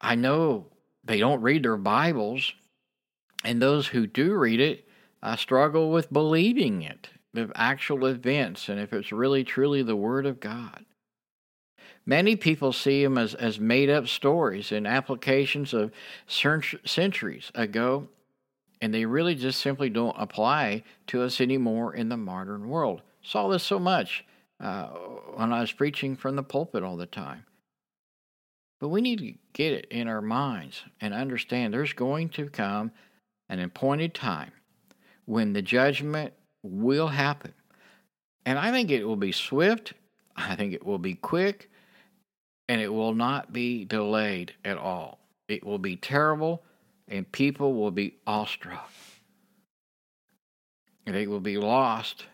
I 0.00 0.14
know 0.14 0.66
they 1.08 1.18
don't 1.18 1.42
read 1.42 1.64
their 1.64 1.76
Bibles, 1.76 2.52
and 3.42 3.60
those 3.60 3.88
who 3.88 4.06
do 4.06 4.34
read 4.34 4.60
it 4.60 4.88
I 5.22 5.36
struggle 5.36 5.90
with 5.90 6.12
believing 6.12 6.82
it 6.82 7.08
of 7.34 7.52
actual 7.54 8.06
events 8.06 8.68
and 8.68 8.80
if 8.80 8.92
it's 8.92 9.12
really 9.12 9.44
truly 9.44 9.82
the 9.82 9.96
Word 9.96 10.26
of 10.26 10.40
God. 10.40 10.84
Many 12.06 12.36
people 12.36 12.72
see 12.72 13.02
them 13.02 13.18
as, 13.18 13.34
as 13.34 13.60
made 13.60 13.90
up 13.90 14.08
stories 14.08 14.72
and 14.72 14.86
applications 14.86 15.74
of 15.74 15.92
centuries 16.26 17.50
ago, 17.54 18.08
and 18.80 18.94
they 18.94 19.04
really 19.04 19.34
just 19.34 19.60
simply 19.60 19.90
don't 19.90 20.16
apply 20.18 20.84
to 21.08 21.22
us 21.22 21.40
anymore 21.40 21.94
in 21.94 22.08
the 22.08 22.16
modern 22.16 22.68
world. 22.68 23.02
Saw 23.22 23.48
this 23.48 23.62
so 23.62 23.78
much 23.78 24.24
uh, 24.60 24.86
when 25.34 25.52
I 25.52 25.60
was 25.60 25.72
preaching 25.72 26.16
from 26.16 26.36
the 26.36 26.42
pulpit 26.42 26.82
all 26.82 26.96
the 26.96 27.06
time. 27.06 27.44
But 28.80 28.88
we 28.88 29.00
need 29.00 29.18
to 29.18 29.34
get 29.52 29.72
it 29.72 29.86
in 29.90 30.06
our 30.08 30.22
minds 30.22 30.82
and 31.00 31.12
understand 31.12 31.74
there's 31.74 31.92
going 31.92 32.28
to 32.30 32.48
come 32.48 32.92
an 33.48 33.60
appointed 33.60 34.14
time 34.14 34.52
when 35.24 35.52
the 35.52 35.62
judgment 35.62 36.32
will 36.62 37.08
happen. 37.08 37.52
And 38.46 38.58
I 38.58 38.70
think 38.70 38.90
it 38.90 39.04
will 39.04 39.16
be 39.16 39.32
swift, 39.32 39.94
I 40.36 40.54
think 40.54 40.72
it 40.72 40.86
will 40.86 40.98
be 40.98 41.14
quick, 41.14 41.70
and 42.68 42.80
it 42.80 42.92
will 42.92 43.14
not 43.14 43.52
be 43.52 43.84
delayed 43.84 44.54
at 44.64 44.78
all. 44.78 45.18
It 45.48 45.64
will 45.64 45.78
be 45.78 45.96
terrible, 45.96 46.62
and 47.08 47.30
people 47.32 47.74
will 47.74 47.90
be 47.90 48.16
awestruck. 48.26 48.90
They 51.06 51.26
will 51.26 51.40
be 51.40 51.56
lost 51.56 52.26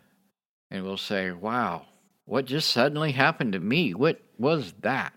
and 0.70 0.84
will 0.84 0.96
say, 0.96 1.30
Wow, 1.30 1.86
what 2.24 2.44
just 2.44 2.70
suddenly 2.70 3.12
happened 3.12 3.52
to 3.52 3.60
me? 3.60 3.94
What 3.94 4.20
was 4.38 4.74
that? 4.80 5.14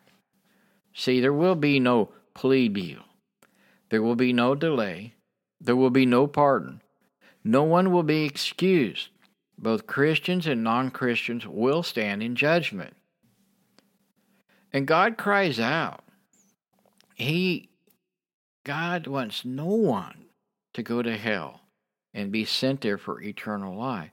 See, 1.00 1.20
there 1.20 1.32
will 1.32 1.54
be 1.54 1.80
no 1.80 2.10
plea 2.34 2.68
deal, 2.68 3.04
there 3.89 4.01
will 4.01 4.16
be 4.16 4.34
no 4.34 4.56
delay, 4.56 5.13
there 5.62 5.75
will 5.75 5.92
be 5.92 6.08
no 6.08 6.25
pardon. 6.25 6.82
No 7.44 7.62
one 7.63 7.92
will 7.92 8.04
be 8.04 8.25
excused. 8.25 9.10
Both 9.60 9.86
Christians 9.86 10.48
and 10.48 10.63
non 10.63 10.89
Christians 10.89 11.46
will 11.46 11.84
stand 11.84 12.24
in 12.24 12.36
judgment. 12.36 12.96
And 14.74 14.88
God 14.88 15.18
cries 15.18 15.60
out. 15.60 16.04
He, 17.13 17.70
God 18.66 19.06
wants 19.06 19.46
no 19.46 19.68
one 19.68 20.25
to 20.74 20.82
go 20.82 21.04
to 21.04 21.16
hell 21.16 21.62
and 22.12 22.32
be 22.32 22.44
sent 22.44 22.82
there 22.82 22.98
for 22.98 23.22
eternal 23.22 23.77
life. 23.77 24.12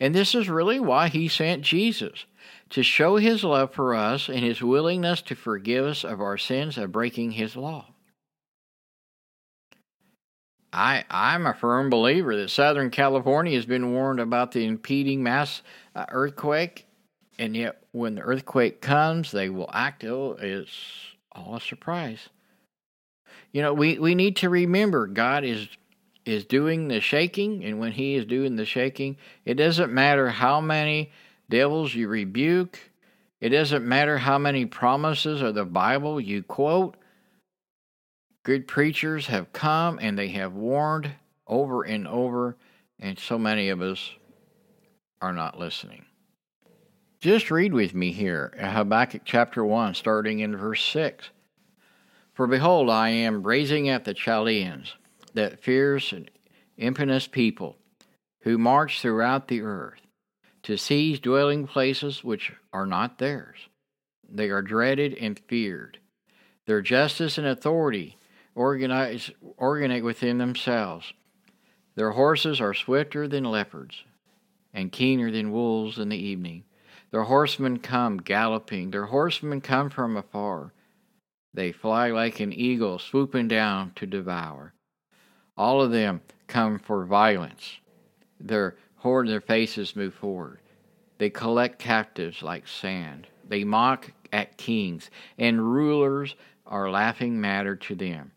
And 0.00 0.12
this 0.12 0.34
is 0.34 0.48
really 0.48 0.80
why 0.80 1.06
he 1.06 1.28
sent 1.28 1.62
Jesus 1.62 2.24
to 2.70 2.82
show 2.82 3.16
his 3.16 3.44
love 3.44 3.72
for 3.72 3.94
us 3.94 4.28
and 4.28 4.38
his 4.38 4.62
willingness 4.62 5.22
to 5.22 5.34
forgive 5.34 5.84
us 5.84 6.04
of 6.04 6.20
our 6.20 6.38
sins 6.38 6.78
of 6.78 6.92
breaking 6.92 7.32
his 7.32 7.56
law. 7.56 7.86
I 10.72 11.04
I'm 11.10 11.46
a 11.46 11.54
firm 11.54 11.90
believer 11.90 12.36
that 12.36 12.50
Southern 12.50 12.90
California 12.90 13.56
has 13.56 13.66
been 13.66 13.92
warned 13.92 14.20
about 14.20 14.52
the 14.52 14.64
impeding 14.64 15.22
mass 15.22 15.62
uh, 15.96 16.06
earthquake, 16.10 16.86
and 17.38 17.56
yet 17.56 17.82
when 17.90 18.14
the 18.14 18.22
earthquake 18.22 18.80
comes, 18.80 19.32
they 19.32 19.48
will 19.48 19.70
act. 19.72 20.04
Oh, 20.04 20.36
it's 20.40 20.70
all 21.32 21.56
a 21.56 21.60
surprise. 21.60 22.28
You 23.52 23.62
know, 23.62 23.74
we, 23.74 23.98
we 23.98 24.14
need 24.14 24.36
to 24.36 24.48
remember 24.48 25.08
God 25.08 25.44
is 25.44 25.66
is 26.24 26.44
doing 26.44 26.86
the 26.86 27.00
shaking, 27.00 27.64
and 27.64 27.80
when 27.80 27.90
He 27.90 28.14
is 28.14 28.24
doing 28.24 28.54
the 28.54 28.64
shaking, 28.64 29.16
it 29.44 29.54
doesn't 29.54 29.92
matter 29.92 30.28
how 30.28 30.60
many 30.60 31.10
devils 31.50 31.94
you 31.94 32.08
rebuke. 32.08 32.78
It 33.40 33.50
doesn't 33.50 33.86
matter 33.86 34.16
how 34.16 34.38
many 34.38 34.64
promises 34.64 35.42
of 35.42 35.54
the 35.54 35.66
Bible 35.66 36.18
you 36.20 36.42
quote. 36.42 36.96
Good 38.42 38.66
preachers 38.66 39.26
have 39.26 39.52
come 39.52 39.98
and 40.00 40.18
they 40.18 40.28
have 40.28 40.54
warned 40.54 41.10
over 41.46 41.82
and 41.82 42.08
over, 42.08 42.56
and 42.98 43.18
so 43.18 43.38
many 43.38 43.68
of 43.68 43.82
us 43.82 44.12
are 45.20 45.32
not 45.32 45.58
listening. 45.58 46.06
Just 47.20 47.50
read 47.50 47.74
with 47.74 47.92
me 47.92 48.12
here 48.12 48.54
Habakkuk 48.58 49.22
chapter 49.26 49.62
1, 49.62 49.94
starting 49.94 50.40
in 50.40 50.56
verse 50.56 50.82
6. 50.84 51.28
For 52.32 52.46
behold, 52.46 52.88
I 52.88 53.10
am 53.10 53.42
raising 53.42 53.90
up 53.90 54.04
the 54.04 54.14
Chaldeans, 54.14 54.94
that 55.34 55.60
fierce 55.60 56.12
and 56.12 56.30
impious 56.78 57.26
people, 57.26 57.76
who 58.40 58.56
march 58.56 59.02
throughout 59.02 59.48
the 59.48 59.60
earth, 59.60 60.00
to 60.62 60.76
seize 60.76 61.20
dwelling 61.20 61.66
places 61.66 62.22
which 62.22 62.52
are 62.72 62.86
not 62.86 63.18
theirs. 63.18 63.58
They 64.28 64.50
are 64.50 64.62
dreaded 64.62 65.14
and 65.14 65.40
feared. 65.48 65.98
Their 66.66 66.82
justice 66.82 67.38
and 67.38 67.46
authority 67.46 68.16
organize, 68.54 69.30
organize 69.56 70.02
within 70.02 70.38
themselves. 70.38 71.12
Their 71.94 72.12
horses 72.12 72.60
are 72.60 72.74
swifter 72.74 73.26
than 73.26 73.44
leopards, 73.44 74.04
and 74.72 74.92
keener 74.92 75.30
than 75.30 75.52
wolves 75.52 75.98
in 75.98 76.08
the 76.08 76.16
evening. 76.16 76.64
Their 77.10 77.24
horsemen 77.24 77.80
come 77.80 78.18
galloping, 78.18 78.90
their 78.90 79.06
horsemen 79.06 79.60
come 79.60 79.90
from 79.90 80.16
afar. 80.16 80.72
They 81.52 81.72
fly 81.72 82.10
like 82.10 82.38
an 82.38 82.52
eagle 82.52 82.98
swooping 82.98 83.48
down 83.48 83.92
to 83.96 84.06
devour. 84.06 84.74
All 85.56 85.82
of 85.82 85.90
them 85.90 86.20
come 86.46 86.78
for 86.78 87.04
violence. 87.04 87.78
Their 88.38 88.76
horde 89.00 89.28
their 89.28 89.40
faces 89.40 89.96
move 89.96 90.14
forward. 90.14 90.60
They 91.16 91.30
collect 91.30 91.78
captives 91.78 92.42
like 92.42 92.68
sand. 92.68 93.26
They 93.48 93.64
mock 93.64 94.12
at 94.32 94.58
kings, 94.58 95.10
and 95.38 95.60
rulers 95.60 96.36
are 96.66 96.90
laughing 96.90 97.40
matter 97.40 97.76
to 97.76 97.94
them. 97.94 98.32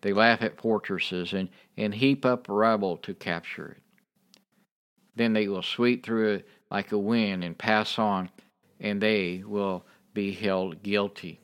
They 0.00 0.12
laugh 0.12 0.40
at 0.40 0.60
fortresses 0.60 1.34
and, 1.34 1.48
and 1.76 1.94
heap 1.94 2.24
up 2.24 2.46
rubble 2.48 2.96
to 2.98 3.14
capture 3.14 3.76
it. 3.76 3.82
Then 5.14 5.34
they 5.34 5.46
will 5.46 5.62
sweep 5.62 6.04
through 6.04 6.34
it 6.34 6.48
like 6.70 6.92
a 6.92 6.98
wind 6.98 7.44
and 7.44 7.56
pass 7.56 7.98
on, 7.98 8.30
and 8.80 9.00
they 9.00 9.42
will 9.46 9.84
be 10.14 10.32
held 10.32 10.82
guilty, 10.82 11.38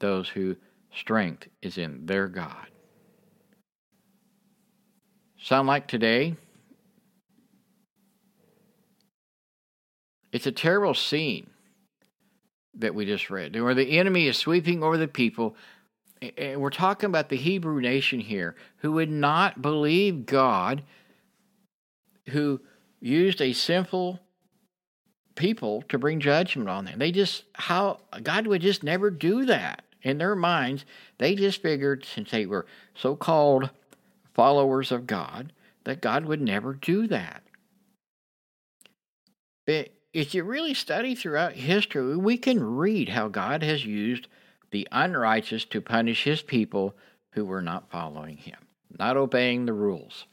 those 0.00 0.28
whose 0.28 0.56
strength 0.94 1.48
is 1.62 1.78
in 1.78 2.04
their 2.04 2.28
God. 2.28 2.66
Sound 5.40 5.66
like 5.66 5.86
today 5.86 6.36
It's 10.32 10.46
a 10.46 10.52
terrible 10.52 10.94
scene 10.94 11.50
that 12.74 12.94
we 12.94 13.06
just 13.06 13.30
read, 13.30 13.60
where 13.60 13.74
the 13.74 13.98
enemy 13.98 14.28
is 14.28 14.36
sweeping 14.36 14.82
over 14.82 14.96
the 14.96 15.08
people. 15.08 15.56
And 16.36 16.60
we're 16.60 16.70
talking 16.70 17.08
about 17.08 17.28
the 17.28 17.36
Hebrew 17.36 17.80
nation 17.80 18.20
here 18.20 18.56
who 18.78 18.92
would 18.92 19.10
not 19.10 19.62
believe 19.62 20.26
God, 20.26 20.82
who 22.30 22.60
used 23.00 23.40
a 23.40 23.52
sinful 23.52 24.20
people 25.34 25.82
to 25.88 25.98
bring 25.98 26.20
judgment 26.20 26.68
on 26.68 26.84
them. 26.84 26.98
They 26.98 27.12
just, 27.12 27.44
how, 27.54 28.00
God 28.22 28.46
would 28.48 28.62
just 28.62 28.82
never 28.82 29.10
do 29.10 29.46
that. 29.46 29.84
In 30.02 30.18
their 30.18 30.36
minds, 30.36 30.84
they 31.18 31.34
just 31.34 31.60
figured 31.60 32.04
since 32.04 32.30
they 32.30 32.46
were 32.46 32.66
so 32.94 33.16
called 33.16 33.70
followers 34.34 34.92
of 34.92 35.06
God, 35.06 35.52
that 35.84 36.00
God 36.00 36.24
would 36.26 36.40
never 36.40 36.74
do 36.74 37.08
that. 37.08 37.42
If 40.12 40.34
you 40.34 40.44
really 40.44 40.74
study 40.74 41.14
throughout 41.14 41.52
history, 41.52 42.16
we 42.16 42.38
can 42.38 42.62
read 42.62 43.10
how 43.10 43.28
God 43.28 43.62
has 43.62 43.84
used 43.84 44.28
the 44.70 44.88
unrighteous 44.90 45.64
to 45.66 45.80
punish 45.80 46.24
his 46.24 46.42
people 46.42 46.94
who 47.32 47.44
were 47.44 47.62
not 47.62 47.90
following 47.90 48.36
him, 48.36 48.58
not 48.98 49.16
obeying 49.16 49.66
the 49.66 49.72
rules. 49.72 50.26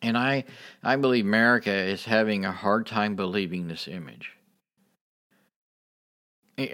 And 0.00 0.16
I, 0.16 0.44
I 0.82 0.96
believe 0.96 1.24
America 1.24 1.72
is 1.72 2.04
having 2.04 2.44
a 2.44 2.52
hard 2.52 2.86
time 2.86 3.16
believing 3.16 3.68
this 3.68 3.88
image. 3.88 4.32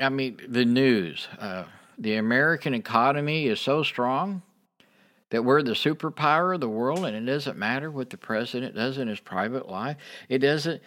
I 0.01 0.09
mean, 0.09 0.41
the 0.49 0.65
news, 0.65 1.29
uh, 1.39 1.65
the 1.99 2.17
American 2.17 2.75
economy 2.75 3.47
is 3.47 3.61
so 3.61 3.83
strong 3.83 4.43
that 5.31 5.45
we're 5.45 5.63
the 5.63 5.73
superpower 5.73 6.55
of 6.55 6.61
the 6.61 6.69
world 6.69 7.05
and 7.05 7.17
it 7.17 7.31
doesn't 7.31 7.59
matter 7.59 7.91
what 7.91 8.11
the 8.11 8.17
president 8.17 8.75
does 8.75 8.99
in 8.99 9.09
his 9.09 9.21
private 9.21 9.69
life. 9.69 9.97
It 10.29 10.39
doesn't, 10.39 10.83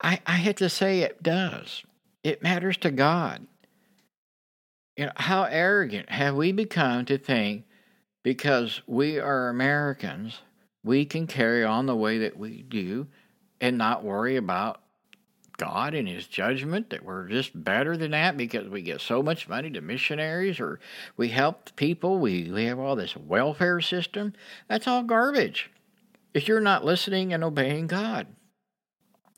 I, 0.00 0.20
I 0.26 0.36
had 0.36 0.56
to 0.58 0.68
say 0.68 1.00
it 1.00 1.22
does. 1.22 1.82
It 2.22 2.42
matters 2.42 2.76
to 2.78 2.90
God. 2.90 3.46
You 4.96 5.06
know, 5.06 5.12
how 5.16 5.44
arrogant 5.44 6.10
have 6.10 6.34
we 6.34 6.52
become 6.52 7.04
to 7.06 7.18
think 7.18 7.64
because 8.22 8.80
we 8.86 9.18
are 9.18 9.48
Americans, 9.48 10.40
we 10.82 11.04
can 11.04 11.26
carry 11.26 11.64
on 11.64 11.86
the 11.86 11.96
way 11.96 12.18
that 12.18 12.38
we 12.38 12.62
do 12.62 13.06
and 13.60 13.78
not 13.78 14.04
worry 14.04 14.36
about 14.36 14.80
God 15.58 15.94
and 15.94 16.08
His 16.08 16.26
judgment 16.26 16.90
that 16.90 17.04
we're 17.04 17.28
just 17.28 17.64
better 17.64 17.96
than 17.96 18.10
that 18.10 18.36
because 18.36 18.68
we 18.68 18.82
get 18.82 19.00
so 19.00 19.22
much 19.22 19.48
money 19.48 19.70
to 19.70 19.80
missionaries 19.80 20.60
or 20.60 20.80
we 21.16 21.28
help 21.28 21.74
people, 21.76 22.18
we, 22.18 22.50
we 22.50 22.64
have 22.64 22.78
all 22.78 22.96
this 22.96 23.16
welfare 23.16 23.80
system. 23.80 24.32
That's 24.68 24.86
all 24.86 25.02
garbage 25.02 25.70
if 26.34 26.48
you're 26.48 26.60
not 26.60 26.84
listening 26.84 27.32
and 27.32 27.42
obeying 27.42 27.86
God. 27.86 28.26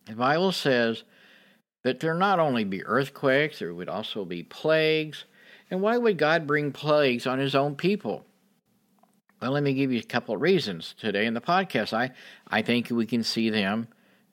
The 0.08 0.14
Bible 0.14 0.52
says 0.52 1.04
that 1.84 2.00
there 2.00 2.14
not 2.14 2.40
only 2.40 2.64
be 2.64 2.84
earthquakes, 2.84 3.58
there 3.58 3.74
would 3.74 3.88
also 3.88 4.24
be 4.24 4.42
plagues. 4.42 5.24
And 5.70 5.80
why 5.80 5.98
would 5.98 6.18
God 6.18 6.46
bring 6.46 6.72
plagues 6.72 7.26
on 7.26 7.38
His 7.38 7.54
own 7.54 7.76
people? 7.76 8.24
Well, 9.40 9.52
let 9.52 9.62
me 9.62 9.74
give 9.74 9.92
you 9.92 10.00
a 10.00 10.02
couple 10.02 10.34
of 10.34 10.40
reasons 10.40 10.94
today 10.98 11.26
in 11.26 11.34
the 11.34 11.40
podcast. 11.40 11.92
I, 11.92 12.10
I 12.48 12.62
think 12.62 12.90
we 12.90 13.06
can 13.06 13.22
see 13.22 13.50
them 13.50 13.88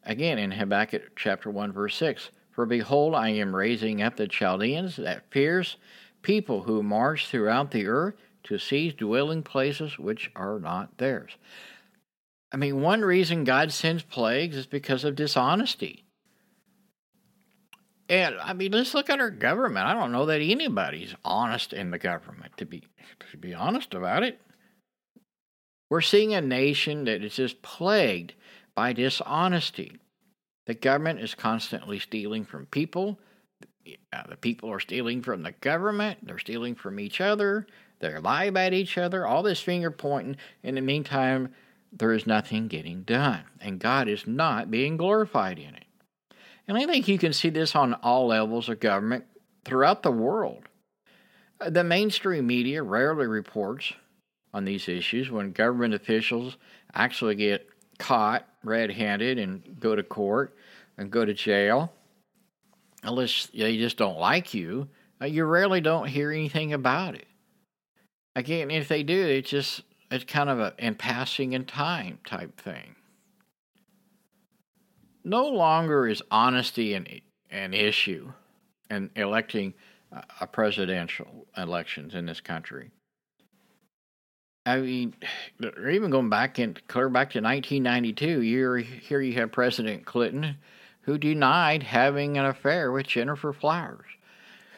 Again, 0.05 0.37
in 0.37 0.51
Habakkuk 0.51 1.15
chapter 1.15 1.49
1, 1.49 1.71
verse 1.71 1.95
6 1.95 2.29
For 2.51 2.67
behold, 2.67 3.15
I 3.15 3.29
am 3.29 3.55
raising 3.55 4.03
up 4.03 4.15
the 4.15 4.27
Chaldeans, 4.27 4.97
that 4.97 5.31
fierce 5.31 5.77
people 6.21 6.63
who 6.63 6.83
march 6.83 7.27
throughout 7.27 7.71
the 7.71 7.87
earth 7.87 8.13
to 8.43 8.59
seize 8.59 8.93
dwelling 8.93 9.41
places 9.41 9.97
which 9.97 10.29
are 10.35 10.59
not 10.59 10.99
theirs. 10.99 11.37
I 12.55 12.57
mean, 12.57 12.79
one 12.79 13.01
reason 13.01 13.43
God 13.43 13.73
sends 13.73 14.01
plagues 14.01 14.55
is 14.55 14.65
because 14.65 15.03
of 15.03 15.17
dishonesty. 15.17 16.05
And 18.07 18.35
I 18.41 18.53
mean, 18.53 18.71
let's 18.71 18.93
look 18.93 19.09
at 19.09 19.19
our 19.19 19.29
government. 19.29 19.85
I 19.85 19.93
don't 19.93 20.13
know 20.13 20.25
that 20.27 20.39
anybody's 20.39 21.13
honest 21.25 21.73
in 21.73 21.91
the 21.91 21.99
government, 21.99 22.55
to 22.55 22.65
be 22.65 22.83
to 23.29 23.37
be 23.37 23.53
honest 23.53 23.93
about 23.93 24.23
it. 24.23 24.39
We're 25.89 25.99
seeing 25.99 26.33
a 26.33 26.39
nation 26.39 27.03
that 27.03 27.25
is 27.25 27.35
just 27.35 27.61
plagued 27.61 28.35
by 28.73 28.93
dishonesty. 28.93 29.99
The 30.65 30.75
government 30.75 31.19
is 31.19 31.35
constantly 31.35 31.99
stealing 31.99 32.45
from 32.45 32.67
people. 32.67 33.19
The 33.83 34.37
people 34.37 34.71
are 34.71 34.79
stealing 34.79 35.21
from 35.21 35.43
the 35.43 35.51
government. 35.51 36.19
They're 36.25 36.39
stealing 36.39 36.75
from 36.75 37.01
each 37.01 37.19
other. 37.19 37.67
They're 37.99 38.21
lying 38.21 38.47
about 38.47 38.71
each 38.71 38.97
other. 38.97 39.27
All 39.27 39.43
this 39.43 39.59
finger 39.59 39.91
pointing. 39.91 40.37
In 40.63 40.75
the 40.75 40.81
meantime, 40.81 41.53
there 41.91 42.13
is 42.13 42.27
nothing 42.27 42.67
getting 42.67 43.03
done. 43.03 43.43
And 43.61 43.79
God 43.79 44.07
is 44.07 44.27
not 44.27 44.71
being 44.71 44.97
glorified 44.97 45.59
in 45.59 45.75
it. 45.75 45.85
And 46.67 46.77
I 46.77 46.85
think 46.85 47.07
you 47.07 47.17
can 47.17 47.33
see 47.33 47.49
this 47.49 47.75
on 47.75 47.93
all 47.95 48.27
levels 48.27 48.69
of 48.69 48.79
government 48.79 49.25
throughout 49.63 50.03
the 50.03 50.11
world. 50.11 50.63
The 51.65 51.83
mainstream 51.83 52.47
media 52.47 52.83
rarely 52.83 53.27
reports 53.27 53.93
on 54.53 54.65
these 54.65 54.89
issues 54.89 55.29
when 55.29 55.51
government 55.51 55.93
officials 55.93 56.57
actually 56.93 57.35
get 57.35 57.67
caught 57.97 58.47
red 58.63 58.91
handed 58.91 59.37
and 59.37 59.79
go 59.79 59.95
to 59.95 60.03
court 60.03 60.55
and 60.97 61.11
go 61.11 61.23
to 61.23 61.33
jail, 61.33 61.93
unless 63.03 63.47
they 63.47 63.77
just 63.77 63.97
don't 63.97 64.17
like 64.17 64.53
you, 64.53 64.89
uh, 65.21 65.25
you 65.25 65.45
rarely 65.45 65.81
don't 65.81 66.07
hear 66.07 66.31
anything 66.31 66.73
about 66.73 67.15
it. 67.15 67.27
Again, 68.35 68.71
if 68.71 68.87
they 68.87 69.03
do, 69.03 69.25
it's 69.25 69.49
just 69.49 69.83
it's 70.11 70.23
kind 70.25 70.49
of 70.49 70.59
a 70.59 70.73
in 70.77 70.95
passing 70.95 71.53
in 71.53 71.65
time 71.65 72.19
type 72.25 72.59
thing. 72.59 72.95
No 75.23 75.47
longer 75.47 76.07
is 76.07 76.21
honesty 76.29 76.93
an, 76.93 77.07
an 77.49 77.73
issue 77.73 78.31
in 78.89 79.09
electing 79.15 79.73
a 80.39 80.47
presidential 80.47 81.47
elections 81.57 82.15
in 82.15 82.25
this 82.25 82.39
country. 82.39 82.91
I 84.65 84.77
mean, 84.79 85.15
even 85.61 86.09
going 86.09 86.29
back 86.29 86.57
in 86.57 86.75
clear 86.87 87.09
back 87.09 87.31
to 87.31 87.41
1992, 87.41 88.39
here 88.39 88.77
here 88.77 89.21
you 89.21 89.33
have 89.33 89.51
President 89.51 90.05
Clinton, 90.05 90.57
who 91.01 91.17
denied 91.17 91.83
having 91.83 92.37
an 92.37 92.45
affair 92.45 92.91
with 92.91 93.05
Gennifer 93.05 93.53
Flowers, 93.53 94.07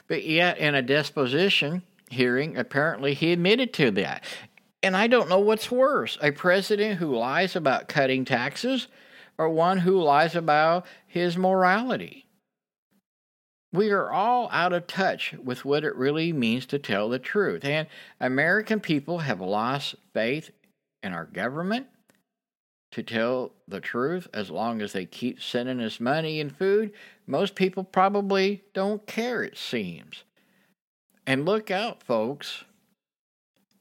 but 0.08 0.26
yet 0.26 0.58
in 0.58 0.76
a 0.76 0.82
deposition 0.82 1.84
hearing, 2.10 2.58
apparently 2.58 3.14
he 3.14 3.32
admitted 3.32 3.74
to 3.74 3.92
that. 3.92 4.26
And 4.84 4.96
I 4.96 5.08
don't 5.08 5.30
know 5.30 5.40
what's 5.40 5.72
worse: 5.72 6.18
a 6.22 6.32
president 6.32 7.00
who 7.00 7.16
lies 7.16 7.56
about 7.56 7.88
cutting 7.88 8.26
taxes, 8.26 8.88
or 9.38 9.50
one 9.50 9.80
who 9.80 10.02
lies 10.02 10.36
about 10.36 10.86
his 11.06 11.38
morality. 11.38 12.26
We 13.74 13.90
are 13.92 14.12
all 14.12 14.50
out 14.52 14.74
of 14.74 14.88
touch 14.88 15.34
with 15.34 15.66
what 15.66 15.84
it 15.84 15.96
really 15.96 16.32
means 16.32 16.66
to 16.68 16.80
tell 16.80 17.10
the 17.10 17.20
truth. 17.20 17.66
And 17.66 17.88
American 18.20 18.80
people 18.80 19.20
have 19.20 19.42
lost 19.42 19.96
faith 20.14 20.52
in 21.04 21.12
our 21.12 21.26
government 21.26 21.88
to 22.92 23.04
tell 23.04 23.52
the 23.68 23.82
truth 23.82 24.28
as 24.34 24.50
long 24.50 24.82
as 24.82 24.94
they 24.94 25.06
keep 25.06 25.42
sending 25.42 25.82
us 25.82 26.00
money 26.00 26.40
and 26.40 26.56
food. 26.56 26.94
Most 27.28 27.56
people 27.56 27.84
probably 27.84 28.64
don't 28.74 29.06
care, 29.06 29.44
it 29.44 29.58
seems. 29.58 30.24
And 31.26 31.46
look 31.46 31.70
out, 31.70 32.02
folks. 32.02 32.64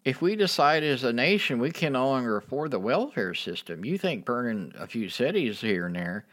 If 0.06 0.22
we 0.22 0.36
decide 0.36 0.84
as 0.84 1.02
a 1.02 1.12
nation 1.12 1.58
we 1.58 1.72
can 1.72 1.94
no 1.94 2.06
longer 2.06 2.36
afford 2.36 2.70
the 2.70 2.78
welfare 2.78 3.34
system, 3.34 3.84
you 3.84 3.98
think 3.98 4.24
burning 4.24 4.72
a 4.78 4.86
few 4.86 5.08
cities 5.08 5.60
here 5.60 5.86
and 5.86 5.96
there, 5.96 6.26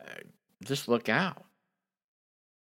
uh, 0.00 0.20
just 0.62 0.86
look 0.86 1.08
out. 1.08 1.44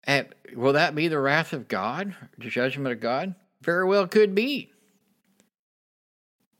And 0.03 0.33
will 0.55 0.73
that 0.73 0.95
be 0.95 1.07
the 1.07 1.19
wrath 1.19 1.53
of 1.53 1.67
God, 1.67 2.15
the 2.39 2.49
judgment 2.49 2.91
of 2.91 2.99
God? 2.99 3.35
Very 3.61 3.85
well 3.85 4.07
could 4.07 4.33
be. 4.33 4.71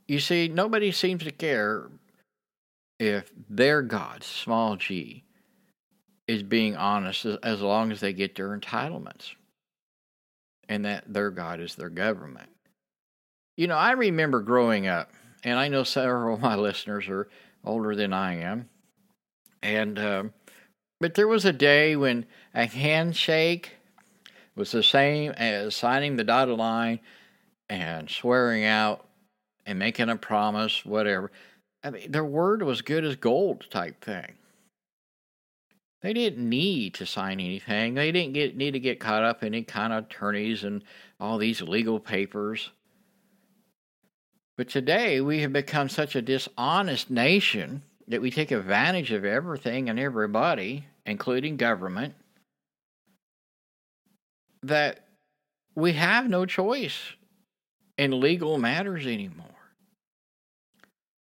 You 0.07 0.19
see, 0.19 0.47
nobody 0.47 0.91
seems 0.91 1.23
to 1.23 1.31
care 1.31 1.89
if 2.99 3.31
their 3.49 3.81
God, 3.81 4.23
small 4.23 4.75
g, 4.75 5.23
is 6.27 6.43
being 6.43 6.75
honest 6.75 7.25
as 7.25 7.61
long 7.61 7.91
as 7.91 7.99
they 7.99 8.13
get 8.13 8.35
their 8.35 8.55
entitlements 8.55 9.31
and 10.69 10.85
that 10.85 11.11
their 11.11 11.31
God 11.31 11.59
is 11.59 11.73
their 11.73 11.89
government. 11.89 12.50
You 13.62 13.67
know, 13.67 13.78
I 13.78 13.91
remember 13.91 14.39
growing 14.39 14.88
up, 14.88 15.12
and 15.43 15.60
I 15.60 15.67
know 15.67 15.84
several 15.84 16.34
of 16.34 16.41
my 16.41 16.56
listeners 16.56 17.08
are 17.08 17.30
older 17.63 17.95
than 17.95 18.12
I 18.12 18.38
am, 18.38 18.67
and 19.62 20.00
um, 20.00 20.34
but 21.00 21.13
there 21.13 21.28
was 21.28 21.45
a 21.45 21.54
day 21.54 21.95
when 21.95 22.26
a 22.56 22.65
handshake 22.65 23.74
was 24.56 24.71
the 24.71 24.82
same 24.82 25.34
as 25.34 25.76
signing 25.76 26.15
the 26.15 26.24
dotted 26.24 26.58
line 26.58 27.02
and 27.69 28.10
swearing 28.10 28.63
out 28.65 29.06
and 29.67 29.78
making 29.78 30.10
a 30.10 30.15
promise, 30.15 30.84
whatever. 30.84 31.32
I 31.84 31.91
mean, 31.91 32.12
their 32.12 32.26
word 32.26 32.63
was 32.63 32.82
good 32.82 33.06
as 33.06 33.15
gold 33.15 33.67
type 33.69 34.04
thing. 34.04 34.38
They 36.02 36.13
didn't 36.13 36.50
need 36.50 36.95
to 36.95 37.06
sign 37.06 37.39
anything. 37.39 37.93
They 37.93 38.12
didn't 38.12 38.34
get, 38.34 38.58
need 38.58 38.71
to 38.71 38.80
get 38.80 39.00
caught 39.00 39.21
up 39.21 39.43
in 39.43 39.54
any 39.54 39.65
kind 39.65 39.93
of 39.93 40.06
attorneys 40.06 40.63
and 40.63 40.84
all 41.19 41.38
these 41.38 41.62
legal 41.62 42.00
papers. 42.00 42.71
But 44.62 44.69
today 44.69 45.21
we 45.21 45.39
have 45.39 45.52
become 45.52 45.89
such 45.89 46.15
a 46.15 46.21
dishonest 46.21 47.10
nation 47.10 47.82
that 48.08 48.21
we 48.21 48.30
take 48.30 48.52
advantage 48.52 49.12
of 49.12 49.26
everything 49.26 49.89
and 49.89 50.00
everybody, 50.00 50.86
including 51.04 51.58
government, 51.58 52.13
that 54.62 55.08
we 55.74 55.93
have 55.93 56.30
no 56.30 56.45
choice 56.45 57.00
in 57.97 58.19
legal 58.19 58.60
matters 58.60 59.08
anymore. 59.08 59.47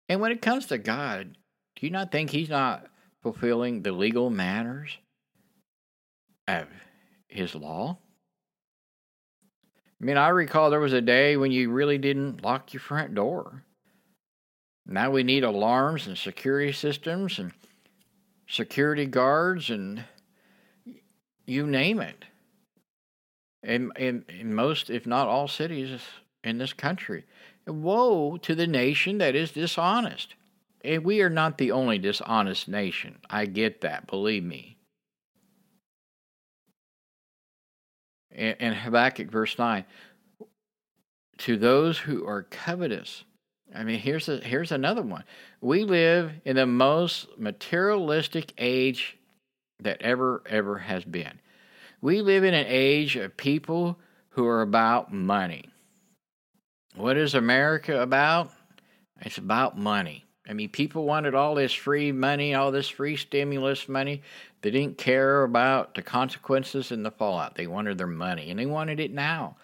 And 0.07 0.21
when 0.21 0.31
it 0.31 0.43
comes 0.43 0.67
to 0.67 0.77
God, 0.77 1.35
do 1.77 1.87
you 1.87 1.91
not 1.91 2.11
think 2.11 2.29
He's 2.29 2.49
not 2.49 2.85
fulfilling 3.23 3.81
the 3.81 3.91
legal 3.91 4.29
matters 4.29 4.99
of 6.47 6.67
His 7.27 7.55
law? 7.55 7.97
I 10.01 10.05
mean, 10.05 10.17
I 10.17 10.29
recall 10.29 10.69
there 10.69 10.79
was 10.79 10.93
a 10.93 11.01
day 11.01 11.37
when 11.37 11.51
you 11.51 11.69
really 11.69 11.99
didn't 11.99 12.43
lock 12.43 12.73
your 12.73 12.79
front 12.79 13.13
door. 13.13 13.63
Now 14.87 15.11
we 15.11 15.21
need 15.21 15.43
alarms 15.43 16.07
and 16.07 16.17
security 16.17 16.71
systems 16.71 17.37
and 17.37 17.51
security 18.47 19.05
guards 19.05 19.69
and 19.69 20.03
you 21.45 21.67
name 21.67 21.99
it. 21.99 22.25
In, 23.61 23.91
in, 23.95 24.25
in 24.27 24.55
most, 24.55 24.89
if 24.89 25.05
not 25.05 25.27
all 25.27 25.47
cities 25.47 26.01
in 26.43 26.57
this 26.57 26.73
country. 26.73 27.25
Woe 27.67 28.37
to 28.37 28.55
the 28.55 28.65
nation 28.65 29.19
that 29.19 29.35
is 29.35 29.51
dishonest. 29.51 30.33
And 30.83 31.05
we 31.05 31.21
are 31.21 31.29
not 31.29 31.59
the 31.59 31.71
only 31.71 31.99
dishonest 31.99 32.67
nation. 32.67 33.19
I 33.29 33.45
get 33.45 33.81
that, 33.81 34.07
believe 34.07 34.43
me. 34.43 34.77
In 38.33 38.73
Habakkuk 38.73 39.29
verse 39.29 39.57
9, 39.57 39.85
to 41.39 41.57
those 41.57 41.97
who 41.97 42.25
are 42.25 42.43
covetous. 42.43 43.23
I 43.73 43.83
mean, 43.83 43.99
here's 43.99 44.29
a, 44.29 44.37
here's 44.37 44.71
another 44.71 45.01
one. 45.01 45.23
We 45.59 45.85
live 45.85 46.31
in 46.45 46.55
the 46.55 46.65
most 46.65 47.27
materialistic 47.37 48.53
age 48.57 49.17
that 49.79 50.01
ever 50.01 50.43
ever 50.45 50.77
has 50.77 51.03
been. 51.03 51.39
We 52.01 52.21
live 52.21 52.43
in 52.43 52.53
an 52.53 52.65
age 52.67 53.15
of 53.15 53.37
people 53.37 53.97
who 54.29 54.45
are 54.47 54.61
about 54.61 55.13
money. 55.13 55.65
What 56.95 57.17
is 57.17 57.35
America 57.35 58.01
about? 58.01 58.51
It's 59.21 59.37
about 59.37 59.77
money. 59.77 60.25
I 60.51 60.53
mean, 60.53 60.67
people 60.67 61.05
wanted 61.05 61.33
all 61.33 61.55
this 61.55 61.71
free 61.71 62.11
money, 62.11 62.53
all 62.53 62.71
this 62.71 62.89
free 62.89 63.15
stimulus 63.15 63.87
money. 63.87 64.21
They 64.61 64.69
didn't 64.69 64.97
care 64.97 65.43
about 65.43 65.95
the 65.95 66.01
consequences 66.01 66.91
and 66.91 67.05
the 67.05 67.09
fallout. 67.09 67.55
They 67.55 67.67
wanted 67.67 67.97
their 67.97 68.05
money, 68.05 68.51
and 68.51 68.59
they 68.59 68.65
wanted 68.65 68.99
it 68.99 69.13
now. 69.13 69.55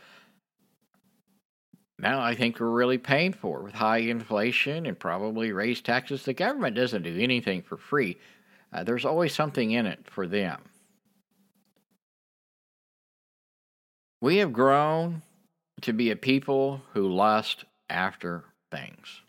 Now 2.00 2.22
I 2.22 2.36
think 2.36 2.58
we're 2.58 2.70
really 2.70 2.98
paying 2.98 3.34
for 3.34 3.60
it 3.60 3.64
with 3.64 3.74
high 3.74 3.98
inflation 3.98 4.86
and 4.86 4.98
probably 4.98 5.52
raised 5.52 5.86
taxes. 5.86 6.24
The 6.24 6.34
government 6.34 6.78
doesn't 6.78 7.04
do 7.04 7.20
anything 7.20 7.64
for 7.64 7.76
free. 7.76 8.18
Uh, 8.72 8.86
there's 8.86 9.04
always 9.04 9.36
something 9.36 9.72
in 9.72 9.88
it 9.88 10.10
for 10.10 10.26
them. 10.26 10.62
We 14.22 14.38
have 14.38 14.54
grown 14.54 15.22
to 15.82 15.92
be 15.92 16.12
a 16.12 16.16
people 16.16 16.82
who 16.94 17.10
lust 17.10 17.66
after 17.90 18.46
things. 18.72 19.22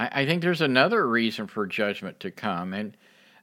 I, 0.00 0.22
I 0.22 0.26
think 0.26 0.40
there's 0.40 0.62
another 0.62 1.06
reason 1.06 1.46
for 1.46 1.66
judgment 1.66 2.20
to 2.20 2.30
come, 2.30 2.72
and 2.72 2.96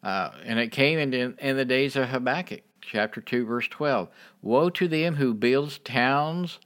uh, 0.04 0.32
and 0.43 0.60
it 0.60 0.72
came 0.72 0.98
in, 0.98 1.13
in, 1.13 1.38
in 1.39 1.58
the 1.58 1.65
days 1.65 1.96
of 1.96 2.10
Habakkuk, 2.10 2.62
chapter 2.82 3.22
two, 3.22 3.46
verse 3.46 3.67
twelve. 3.67 4.10
Woe 4.41 4.70
to 4.72 4.88
them 4.88 5.15
who 5.15 5.34
builds 5.34 5.78
towns 5.78 6.60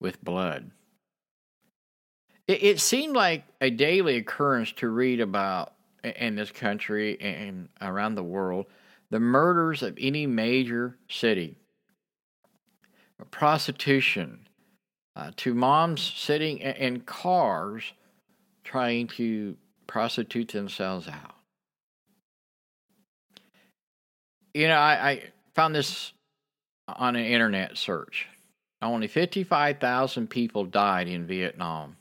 with 0.00 0.22
blood. 0.24 0.72
It, 2.48 2.62
it 2.62 2.80
seemed 2.80 3.14
like 3.14 3.44
a 3.60 3.70
daily 3.70 4.16
occurrence 4.16 4.72
to 4.72 4.88
read 4.88 5.20
about 5.20 5.74
in 6.02 6.34
this 6.34 6.50
country 6.50 7.20
and 7.20 7.68
around 7.80 8.16
the 8.16 8.24
world 8.24 8.66
the 9.10 9.20
murders 9.20 9.82
of 9.82 9.96
any 10.00 10.26
major 10.26 10.96
city 11.08 11.56
prostitution, 13.30 14.48
uh, 15.14 15.30
to 15.36 15.54
moms 15.54 16.02
sitting 16.02 16.58
in 16.58 17.00
cars 17.02 17.92
trying 18.64 19.08
to 19.08 19.56
prostitute 19.86 20.48
themselves 20.48 21.08
out. 21.08 21.34
You 24.54 24.68
know, 24.68 24.76
I, 24.76 25.10
I 25.10 25.22
found 25.54 25.74
this 25.74 26.12
on 26.88 27.16
an 27.16 27.24
internet 27.24 27.78
search. 27.78 28.28
Only 28.80 29.06
55,000 29.06 30.28
people 30.28 30.64
died 30.64 31.08
in 31.08 31.26
Vietnam. 31.26 31.96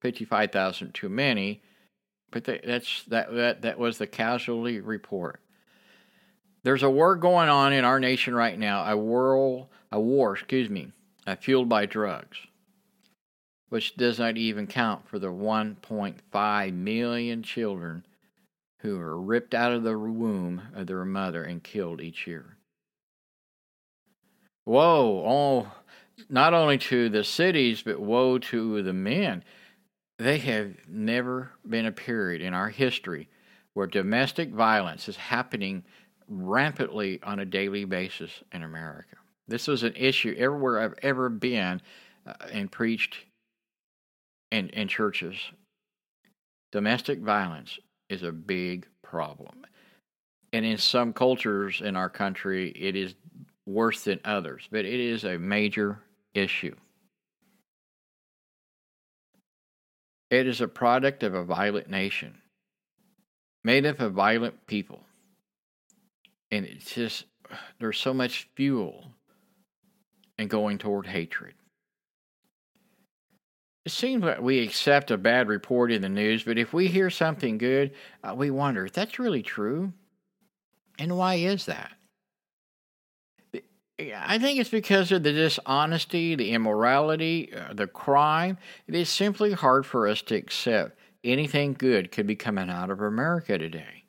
55,000 0.00 0.92
too 0.92 1.08
many, 1.08 1.62
but 2.30 2.44
that's 2.44 3.04
that, 3.04 3.32
that 3.34 3.62
that 3.62 3.78
was 3.78 3.98
the 3.98 4.06
casualty 4.06 4.80
report. 4.80 5.40
There's 6.64 6.82
a 6.82 6.90
war 6.90 7.16
going 7.16 7.48
on 7.48 7.72
in 7.72 7.84
our 7.84 8.00
nation 8.00 8.34
right 8.34 8.58
now, 8.58 8.84
a 8.84 8.96
war, 8.96 9.68
a 9.90 10.00
war, 10.00 10.34
excuse 10.34 10.68
me, 10.68 10.92
fueled 11.40 11.68
by 11.68 11.86
drugs, 11.86 12.38
which 13.72 13.96
does 13.96 14.18
not 14.18 14.36
even 14.36 14.66
count 14.66 15.08
for 15.08 15.18
the 15.18 15.32
1.5 15.32 16.74
million 16.74 17.42
children 17.42 18.04
who 18.80 19.00
are 19.00 19.18
ripped 19.18 19.54
out 19.54 19.72
of 19.72 19.82
the 19.82 19.96
womb 19.96 20.60
of 20.74 20.86
their 20.86 21.06
mother 21.06 21.42
and 21.42 21.64
killed 21.64 21.98
each 21.98 22.26
year. 22.26 22.58
Woe, 24.66 25.24
oh, 25.26 25.72
not 26.28 26.52
only 26.52 26.76
to 26.76 27.08
the 27.08 27.24
cities, 27.24 27.80
but 27.80 27.98
woe 27.98 28.36
to 28.36 28.82
the 28.82 28.92
men. 28.92 29.42
They 30.18 30.36
have 30.36 30.74
never 30.86 31.52
been 31.66 31.86
a 31.86 31.92
period 31.92 32.42
in 32.42 32.52
our 32.52 32.68
history 32.68 33.30
where 33.72 33.86
domestic 33.86 34.50
violence 34.50 35.08
is 35.08 35.16
happening 35.16 35.82
rampantly 36.28 37.20
on 37.22 37.38
a 37.38 37.46
daily 37.46 37.86
basis 37.86 38.32
in 38.52 38.64
America. 38.64 39.16
This 39.48 39.66
was 39.66 39.82
an 39.82 39.94
issue 39.96 40.34
everywhere 40.36 40.78
I've 40.78 40.98
ever 41.00 41.30
been 41.30 41.80
uh, 42.26 42.34
and 42.52 42.70
preached 42.70 43.16
in, 44.52 44.68
in 44.68 44.86
churches. 44.86 45.36
Domestic 46.70 47.18
violence 47.18 47.80
is 48.08 48.22
a 48.22 48.30
big 48.30 48.86
problem. 49.02 49.66
And 50.52 50.64
in 50.64 50.78
some 50.78 51.12
cultures 51.12 51.80
in 51.80 51.96
our 51.96 52.08
country, 52.08 52.70
it 52.70 52.94
is 52.94 53.16
worse 53.66 54.04
than 54.04 54.20
others, 54.24 54.68
but 54.70 54.84
it 54.84 55.00
is 55.00 55.24
a 55.24 55.36
major 55.36 55.98
issue. 56.34 56.76
It 60.30 60.46
is 60.46 60.60
a 60.60 60.68
product 60.68 61.24
of 61.24 61.34
a 61.34 61.44
violent 61.44 61.90
nation, 61.90 62.38
made 63.64 63.84
up 63.84 63.98
of 63.98 64.12
violent 64.12 64.68
people 64.68 65.04
and 66.52 66.66
it's 66.66 66.94
just 66.94 67.24
there's 67.80 67.98
so 67.98 68.14
much 68.14 68.48
fuel 68.54 69.10
and 70.38 70.48
going 70.48 70.78
toward 70.78 71.06
hatred. 71.06 71.54
It 73.84 73.90
seems 73.90 74.22
like 74.22 74.40
we 74.40 74.60
accept 74.60 75.10
a 75.10 75.18
bad 75.18 75.48
report 75.48 75.90
in 75.90 76.02
the 76.02 76.08
news, 76.08 76.44
but 76.44 76.56
if 76.56 76.72
we 76.72 76.86
hear 76.86 77.10
something 77.10 77.58
good, 77.58 77.92
uh, 78.22 78.34
we 78.34 78.50
wonder 78.50 78.86
if 78.86 78.92
that's 78.92 79.18
really 79.18 79.42
true. 79.42 79.92
And 80.98 81.16
why 81.16 81.34
is 81.34 81.66
that? 81.66 81.92
I 83.98 84.38
think 84.38 84.58
it's 84.58 84.70
because 84.70 85.12
of 85.12 85.22
the 85.22 85.32
dishonesty, 85.32 86.34
the 86.34 86.52
immorality, 86.52 87.52
uh, 87.54 87.72
the 87.72 87.86
crime. 87.86 88.58
It 88.86 88.94
is 88.94 89.08
simply 89.08 89.52
hard 89.52 89.84
for 89.84 90.08
us 90.08 90.22
to 90.22 90.34
accept 90.34 90.98
anything 91.22 91.74
good 91.74 92.10
could 92.10 92.26
be 92.26 92.34
coming 92.34 92.70
out 92.70 92.90
of 92.90 93.00
America 93.00 93.58
today. 93.58 94.04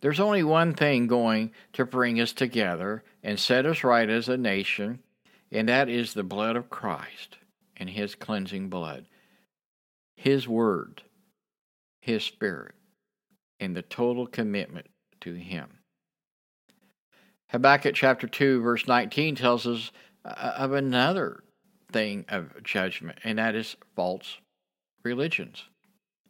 There's 0.00 0.18
only 0.18 0.42
one 0.42 0.74
thing 0.74 1.06
going 1.06 1.52
to 1.74 1.84
bring 1.84 2.20
us 2.20 2.32
together 2.32 3.04
and 3.22 3.38
set 3.38 3.66
us 3.66 3.84
right 3.84 4.08
as 4.08 4.28
a 4.28 4.36
nation, 4.36 5.00
and 5.52 5.68
that 5.68 5.88
is 5.88 6.14
the 6.14 6.24
blood 6.24 6.56
of 6.56 6.70
Christ 6.70 7.36
and 7.80 7.90
His 7.90 8.14
cleansing 8.14 8.68
blood, 8.68 9.06
His 10.14 10.46
Word, 10.46 11.02
His 12.00 12.22
Spirit, 12.22 12.74
and 13.58 13.74
the 13.74 13.82
total 13.82 14.26
commitment 14.26 14.86
to 15.22 15.34
Him. 15.34 15.78
Habakkuk 17.48 17.96
chapter 17.96 18.28
2, 18.28 18.60
verse 18.60 18.86
19 18.86 19.34
tells 19.34 19.66
us 19.66 19.90
uh, 20.24 20.52
of 20.56 20.72
another 20.72 21.42
thing 21.90 22.24
of 22.28 22.62
judgment, 22.62 23.18
and 23.24 23.38
that 23.38 23.56
is 23.56 23.76
false 23.96 24.36
religions. 25.02 25.64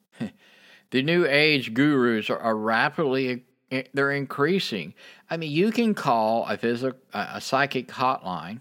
the 0.90 1.02
New 1.02 1.26
Age 1.26 1.74
gurus 1.74 2.30
are, 2.30 2.56
rapidly 2.56 3.44
they're 3.92 4.12
increasing. 4.12 4.94
I 5.28 5.36
mean, 5.36 5.52
you 5.52 5.70
can 5.70 5.94
call 5.94 6.46
a 6.46 6.56
physical, 6.56 6.98
a 7.12 7.40
psychic 7.40 7.88
hotline, 7.88 8.60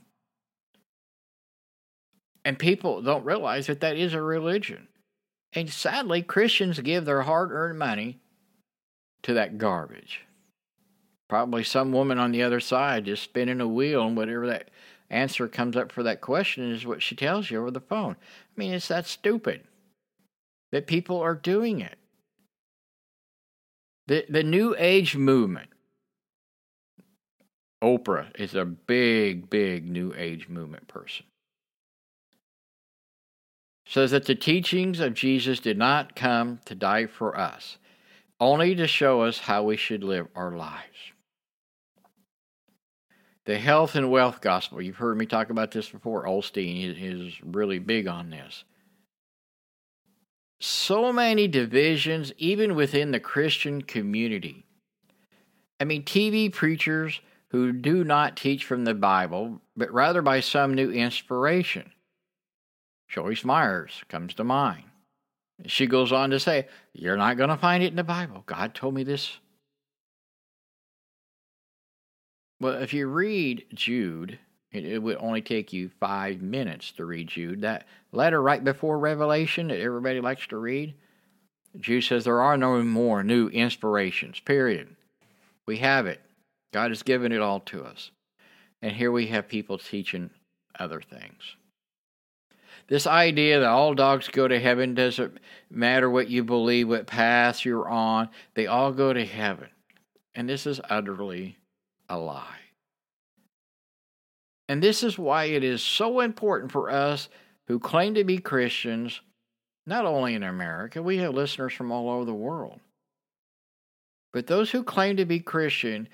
and 2.49 2.57
people 2.57 3.03
don't 3.03 3.23
realize 3.23 3.67
that 3.67 3.79
that 3.81 3.95
is 3.95 4.15
a 4.15 4.21
religion. 4.23 4.87
And 5.53 5.69
sadly, 5.69 6.23
Christians 6.23 6.79
give 6.79 7.05
their 7.05 7.21
hard-earned 7.21 7.77
money 7.77 8.17
to 9.21 9.35
that 9.35 9.59
garbage. 9.59 10.21
Probably 11.27 11.63
some 11.63 11.91
woman 11.91 12.17
on 12.17 12.31
the 12.31 12.41
other 12.41 12.59
side 12.59 13.05
just 13.05 13.21
spinning 13.21 13.61
a 13.61 13.67
wheel, 13.67 14.01
and 14.07 14.17
whatever 14.17 14.47
that 14.47 14.71
answer 15.11 15.47
comes 15.47 15.77
up 15.77 15.91
for 15.91 16.01
that 16.01 16.21
question 16.21 16.71
is 16.71 16.87
what 16.87 17.03
she 17.03 17.15
tells 17.15 17.51
you 17.51 17.59
over 17.59 17.69
the 17.69 17.79
phone. 17.79 18.15
I 18.15 18.53
mean, 18.55 18.73
it's 18.73 18.87
that 18.87 19.05
stupid. 19.05 19.61
that 20.71 20.87
people 20.87 21.19
are 21.19 21.35
doing 21.35 21.81
it. 21.81 21.97
The, 24.07 24.25
the 24.29 24.43
New 24.43 24.75
Age 24.77 25.15
movement, 25.15 25.69
Oprah 27.83 28.27
is 28.39 28.55
a 28.55 28.65
big, 28.65 29.49
big 29.49 29.87
New 29.87 30.13
Age 30.17 30.49
movement 30.49 30.87
person. 30.87 31.25
Says 33.89 34.11
that 34.11 34.25
the 34.25 34.35
teachings 34.35 34.99
of 34.99 35.15
Jesus 35.15 35.59
did 35.59 35.75
not 35.75 36.15
come 36.15 36.59
to 36.65 36.75
die 36.75 37.07
for 37.07 37.35
us, 37.35 37.79
only 38.39 38.75
to 38.75 38.85
show 38.85 39.23
us 39.23 39.39
how 39.39 39.63
we 39.63 39.77
should 39.77 40.03
live 40.03 40.27
our 40.35 40.55
lives. 40.55 41.13
The 43.45 43.57
health 43.57 43.95
and 43.95 44.11
wealth 44.11 44.41
gospel, 44.41 44.79
you've 44.79 44.97
heard 44.97 45.17
me 45.17 45.25
talk 45.25 45.49
about 45.49 45.71
this 45.71 45.89
before. 45.89 46.27
Osteen 46.27 46.95
is 47.01 47.33
really 47.43 47.79
big 47.79 48.05
on 48.05 48.29
this. 48.29 48.63
So 50.59 51.11
many 51.11 51.47
divisions, 51.47 52.31
even 52.37 52.75
within 52.75 53.09
the 53.09 53.19
Christian 53.19 53.81
community. 53.81 54.65
I 55.79 55.85
mean, 55.85 56.03
TV 56.03 56.53
preachers 56.53 57.21
who 57.47 57.71
do 57.71 58.03
not 58.03 58.37
teach 58.37 58.65
from 58.65 58.83
the 58.83 58.93
Bible, 58.93 59.61
but 59.75 59.91
rather 59.91 60.21
by 60.21 60.41
some 60.41 60.75
new 60.75 60.91
inspiration. 60.91 61.91
Joyce 63.09 63.43
Myers 63.43 64.03
comes 64.07 64.35
to 64.35 64.43
mind. 64.43 64.83
She 65.65 65.87
goes 65.87 66.11
on 66.11 66.29
to 66.29 66.39
say, 66.39 66.67
You're 66.93 67.17
not 67.17 67.37
going 67.37 67.49
to 67.49 67.57
find 67.57 67.83
it 67.83 67.87
in 67.87 67.95
the 67.95 68.03
Bible. 68.03 68.43
God 68.45 68.73
told 68.73 68.93
me 68.93 69.03
this. 69.03 69.39
Well, 72.61 72.75
if 72.75 72.93
you 72.93 73.07
read 73.07 73.65
Jude, 73.73 74.37
it, 74.71 74.85
it, 74.85 74.99
would 74.99 75.17
only 75.17 75.41
take 75.41 75.73
you 75.73 75.89
five 75.99 76.41
minutes 76.41 76.91
to 76.93 77.05
read 77.05 77.29
Jude. 77.29 77.61
That 77.61 77.87
letter 78.11 78.41
right 78.41 78.63
before 78.63 78.99
Revelation 78.99 79.69
that 79.69 79.79
everybody 79.79 80.21
likes 80.21 80.45
to 80.47 80.57
read, 80.57 80.93
Jude 81.79 82.03
says 82.03 82.23
there 82.23 82.41
are 82.41 82.57
no 82.57 82.81
more 82.83 83.23
new 83.23 83.47
inspirations, 83.47 84.39
period. 84.39 84.95
We 85.65 85.77
have 85.77 86.05
it. 86.05 86.21
God 86.73 86.91
has 86.91 87.03
given 87.03 87.31
it 87.31 87.41
all 87.41 87.61
to 87.61 87.83
us. 87.83 88.11
And 88.81 88.91
here 88.91 89.11
we 89.11 89.27
have 89.27 89.47
people 89.47 89.77
teaching 89.77 90.29
other 90.77 91.01
things. 91.01 91.55
This 92.89 93.05
idea 93.05 93.59
that 93.59 93.69
all 93.69 93.93
dogs 93.93 94.27
go 94.27 94.47
to 94.47 94.59
heaven 94.59 94.95
doesn't 94.95 95.37
matter 95.69 96.09
what 96.09 96.27
you 96.27 96.43
believe, 96.43 96.89
what 96.89 97.05
path 97.05 97.63
you're 97.63 97.87
on, 97.87 98.29
they 98.55 98.65
all 98.65 98.91
go 98.91 99.13
to 99.13 99.23
heaven. 99.23 99.69
And 100.33 100.49
this 100.49 100.65
is 100.65 100.81
utterly 100.89 101.57
a 102.09 102.17
lie. 102.17 102.57
And 104.67 104.81
this 104.81 105.03
is 105.03 105.19
why 105.19 105.45
it 105.45 105.63
is 105.63 105.83
so 105.83 106.19
important 106.19 106.71
for 106.71 106.89
us 106.89 107.29
who 107.67 107.77
claim 107.77 108.15
to 108.15 108.23
be 108.23 108.39
Christians, 108.39 109.21
not 109.85 110.05
only 110.05 110.33
in 110.33 110.41
America, 110.41 111.01
we 111.03 111.17
have 111.17 111.35
listeners 111.35 111.73
from 111.73 111.91
all 111.91 112.09
over 112.09 112.25
the 112.25 112.33
world. 112.33 112.79
But 114.33 114.47
those 114.47 114.71
who 114.71 114.83
claim 114.83 115.17
to 115.17 115.25
be 115.25 115.39
Christian, 115.39 116.09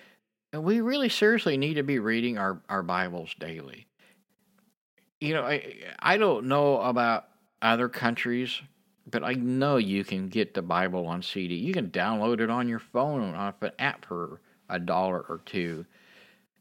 and 0.52 0.64
we 0.64 0.82
really 0.82 1.10
seriously 1.10 1.56
need 1.58 1.76
to 1.76 1.84
be 1.84 2.00
reading 2.00 2.38
our, 2.38 2.62
our 2.68 2.84
Bibles 2.84 3.34
daily. 3.40 3.88
You 5.20 5.34
know, 5.34 5.44
I, 5.44 5.76
I 6.00 6.18
don't 6.18 6.48
know 6.48 6.82
about 6.82 7.26
other 7.62 7.90
countries, 7.90 8.62
but 9.10 9.24
I 9.24 9.34
know 9.34 9.78
you 9.78 10.04
can 10.04 10.28
get 10.28 10.54
the 10.54 10.62
Bible 10.62 11.08
on 11.08 11.22
CD. 11.22 11.56
You 11.56 11.74
can 11.74 11.90
download 11.90 12.42
it 12.42 12.50
on 12.50 12.68
your 12.68 12.80
phone 12.80 13.34
off 13.34 13.62
an 13.62 13.72
app 13.80 14.06
for 14.06 14.42
a 14.70 14.80
dollar 14.80 15.22
or 15.22 15.42
two, 15.46 15.86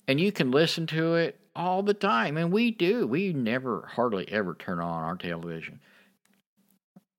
and 0.06 0.20
you 0.20 0.30
can 0.30 0.50
listen 0.50 0.86
to 0.88 1.14
it 1.14 1.38
all 1.56 1.82
the 1.82 1.94
time. 1.94 2.36
And 2.36 2.52
we 2.52 2.70
do. 2.70 3.06
We 3.06 3.32
never, 3.32 3.90
hardly 3.94 4.30
ever 4.30 4.54
turn 4.54 4.78
on 4.78 5.02
our 5.02 5.16
television. 5.16 5.80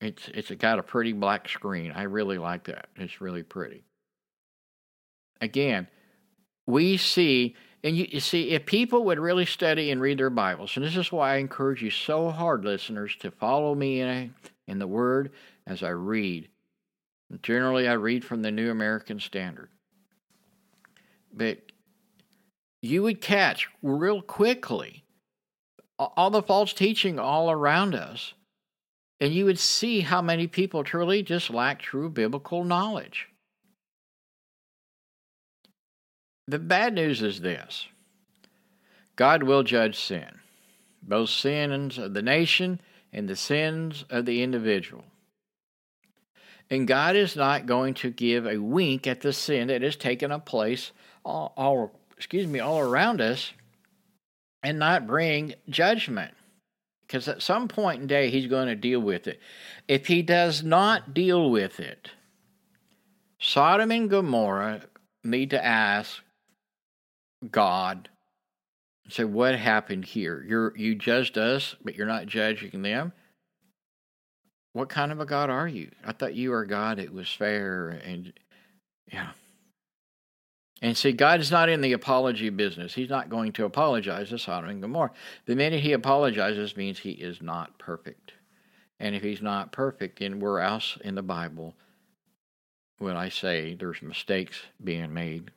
It's 0.01 0.29
it's 0.33 0.51
got 0.51 0.79
a 0.79 0.83
pretty 0.83 1.13
black 1.13 1.49
screen. 1.49 1.91
I 1.91 2.03
really 2.03 2.37
like 2.37 2.65
that. 2.65 2.87
It's 2.95 3.21
really 3.21 3.43
pretty. 3.43 3.83
Again, 5.41 5.87
we 6.67 6.97
see, 6.97 7.55
and 7.85 7.95
you, 7.95 8.07
you, 8.13 8.19
see, 8.19 8.49
if 8.49 8.65
people 8.65 9.05
would 9.05 9.19
really 9.19 9.45
study 9.45 9.91
and 9.91 10.01
read 10.01 10.17
their 10.17 10.31
Bibles, 10.31 10.75
and 10.75 10.83
this 10.83 10.97
is 10.97 11.11
why 11.11 11.35
I 11.35 11.37
encourage 11.37 11.83
you 11.83 11.91
so 11.91 12.31
hard, 12.31 12.65
listeners, 12.65 13.15
to 13.19 13.29
follow 13.29 13.75
me 13.75 14.01
in, 14.01 14.33
in 14.67 14.79
the 14.79 14.87
Word 14.87 15.31
as 15.67 15.83
I 15.83 15.89
read. 15.89 16.49
And 17.29 17.43
generally, 17.43 17.87
I 17.87 17.93
read 17.93 18.25
from 18.25 18.41
the 18.41 18.49
New 18.49 18.71
American 18.71 19.19
Standard. 19.19 19.69
But 21.31 21.59
you 22.81 23.03
would 23.03 23.21
catch 23.21 23.67
real 23.83 24.19
quickly 24.23 25.03
all 25.99 26.31
the 26.31 26.41
false 26.41 26.73
teaching 26.73 27.19
all 27.19 27.51
around 27.51 27.93
us, 27.93 28.33
and 29.19 29.31
you 29.31 29.45
would 29.45 29.59
see 29.59 30.01
how 30.01 30.23
many 30.23 30.47
people 30.47 30.83
truly 30.83 31.21
just 31.21 31.51
lack 31.51 31.83
true 31.83 32.09
biblical 32.09 32.63
knowledge. 32.63 33.27
The 36.47 36.59
bad 36.59 36.93
news 36.93 37.21
is 37.21 37.41
this 37.41 37.87
God 39.15 39.43
will 39.43 39.63
judge 39.63 39.97
sin, 39.97 40.39
both 41.01 41.29
sins 41.29 41.97
of 41.97 42.13
the 42.13 42.21
nation 42.21 42.79
and 43.11 43.27
the 43.27 43.35
sins 43.35 44.05
of 44.09 44.25
the 44.25 44.43
individual. 44.43 45.05
And 46.69 46.87
God 46.87 47.15
is 47.15 47.35
not 47.35 47.65
going 47.65 47.93
to 47.95 48.09
give 48.09 48.45
a 48.45 48.57
wink 48.57 49.05
at 49.05 49.21
the 49.21 49.33
sin 49.33 49.67
that 49.67 49.83
has 49.83 49.95
taken 49.95 50.31
a 50.31 50.39
place 50.39 50.91
all, 51.23 51.53
all 51.55 51.99
excuse 52.17 52.47
me 52.47 52.59
all 52.59 52.79
around 52.79 53.21
us 53.21 53.51
and 54.63 54.79
not 54.79 55.07
bring 55.07 55.53
judgment. 55.69 56.33
Because 57.05 57.27
at 57.27 57.43
some 57.43 57.67
point 57.67 58.01
in 58.01 58.07
day 58.07 58.31
he's 58.31 58.47
going 58.47 58.67
to 58.67 58.75
deal 58.75 58.99
with 58.99 59.27
it. 59.27 59.39
If 59.87 60.07
he 60.07 60.23
does 60.23 60.63
not 60.63 61.13
deal 61.13 61.51
with 61.51 61.79
it, 61.79 62.09
Sodom 63.39 63.91
and 63.91 64.09
Gomorrah 64.09 64.81
need 65.23 65.51
to 65.51 65.63
ask 65.63 66.23
God 67.51 68.09
say, 69.09 69.23
What 69.23 69.55
happened 69.55 70.05
here? 70.05 70.43
You're 70.47 70.75
you 70.77 70.95
judged 70.95 71.37
us, 71.37 71.75
but 71.83 71.95
you're 71.95 72.07
not 72.07 72.27
judging 72.27 72.81
them. 72.81 73.13
What 74.73 74.89
kind 74.89 75.11
of 75.11 75.19
a 75.19 75.25
God 75.25 75.49
are 75.49 75.67
you? 75.67 75.91
I 76.05 76.11
thought 76.11 76.35
you 76.35 76.51
were 76.51 76.65
God 76.65 76.99
It 76.99 77.13
was 77.13 77.31
fair 77.31 77.89
and 77.89 78.33
yeah. 79.11 79.31
And 80.81 80.97
see, 80.97 81.13
God 81.13 81.39
is 81.39 81.51
not 81.51 81.69
in 81.69 81.81
the 81.81 81.93
apology 81.93 82.49
business. 82.49 82.93
He's 82.93 83.09
not 83.09 83.29
going 83.29 83.53
to 83.53 83.65
apologize 83.65 84.29
to 84.29 84.37
Sodom 84.37 84.69
and 84.69 84.81
Gomorrah. 84.81 85.13
The 85.45 85.55
minute 85.55 85.79
he 85.81 85.93
apologizes 85.93 86.75
means 86.75 86.99
he 86.99 87.11
is 87.11 87.41
not 87.41 87.79
perfect. 87.79 88.33
And 88.99 89.15
if 89.15 89.23
he's 89.23 89.41
not 89.41 89.71
perfect, 89.71 90.19
then 90.19 90.39
where 90.39 90.59
else 90.59 90.97
in 91.01 91.15
the 91.15 91.21
Bible 91.21 91.75
would 92.99 93.15
I 93.15 93.29
say 93.29 93.73
there's 93.73 94.01
mistakes 94.01 94.63
being 94.83 95.13
made? 95.13 95.51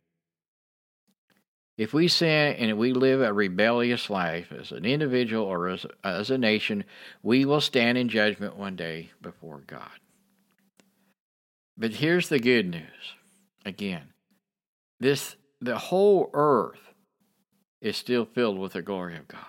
If 1.78 1.94
we 1.94 2.08
sin 2.08 2.56
and 2.56 2.76
we 2.76 2.92
live 2.92 3.20
a 3.20 3.32
rebellious 3.32 4.10
life 4.10 4.50
as 4.50 4.72
an 4.72 4.84
individual 4.84 5.44
or 5.44 5.68
as, 5.68 5.86
as 6.02 6.28
a 6.28 6.36
nation, 6.36 6.84
we 7.22 7.44
will 7.44 7.60
stand 7.60 7.96
in 7.96 8.08
judgment 8.08 8.56
one 8.56 8.74
day 8.74 9.12
before 9.22 9.62
God. 9.64 10.00
But 11.76 11.92
here's 11.92 12.28
the 12.28 12.40
good 12.40 12.68
news. 12.68 13.14
Again, 13.64 14.12
this 14.98 15.36
the 15.60 15.78
whole 15.78 16.30
earth 16.34 16.80
is 17.80 17.96
still 17.96 18.24
filled 18.24 18.58
with 18.58 18.72
the 18.72 18.82
glory 18.82 19.16
of 19.16 19.28
God. 19.28 19.40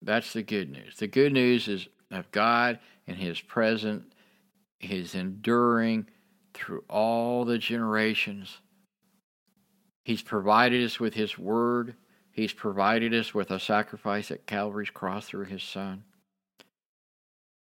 That's 0.00 0.32
the 0.32 0.42
good 0.42 0.70
news. 0.70 0.96
The 0.96 1.08
good 1.08 1.32
news 1.32 1.66
is 1.66 1.88
of 2.12 2.30
God 2.30 2.78
and 3.08 3.16
his 3.16 3.40
present, 3.40 4.04
his 4.78 5.16
enduring 5.16 6.06
through 6.54 6.84
all 6.88 7.44
the 7.44 7.58
generations 7.58 8.58
He's 10.10 10.22
provided 10.22 10.84
us 10.84 10.98
with 10.98 11.14
His 11.14 11.38
Word. 11.38 11.94
He's 12.32 12.52
provided 12.52 13.14
us 13.14 13.32
with 13.32 13.52
a 13.52 13.60
sacrifice 13.60 14.32
at 14.32 14.44
Calvary's 14.44 14.90
cross 14.90 15.28
through 15.28 15.44
His 15.44 15.62
Son. 15.62 16.02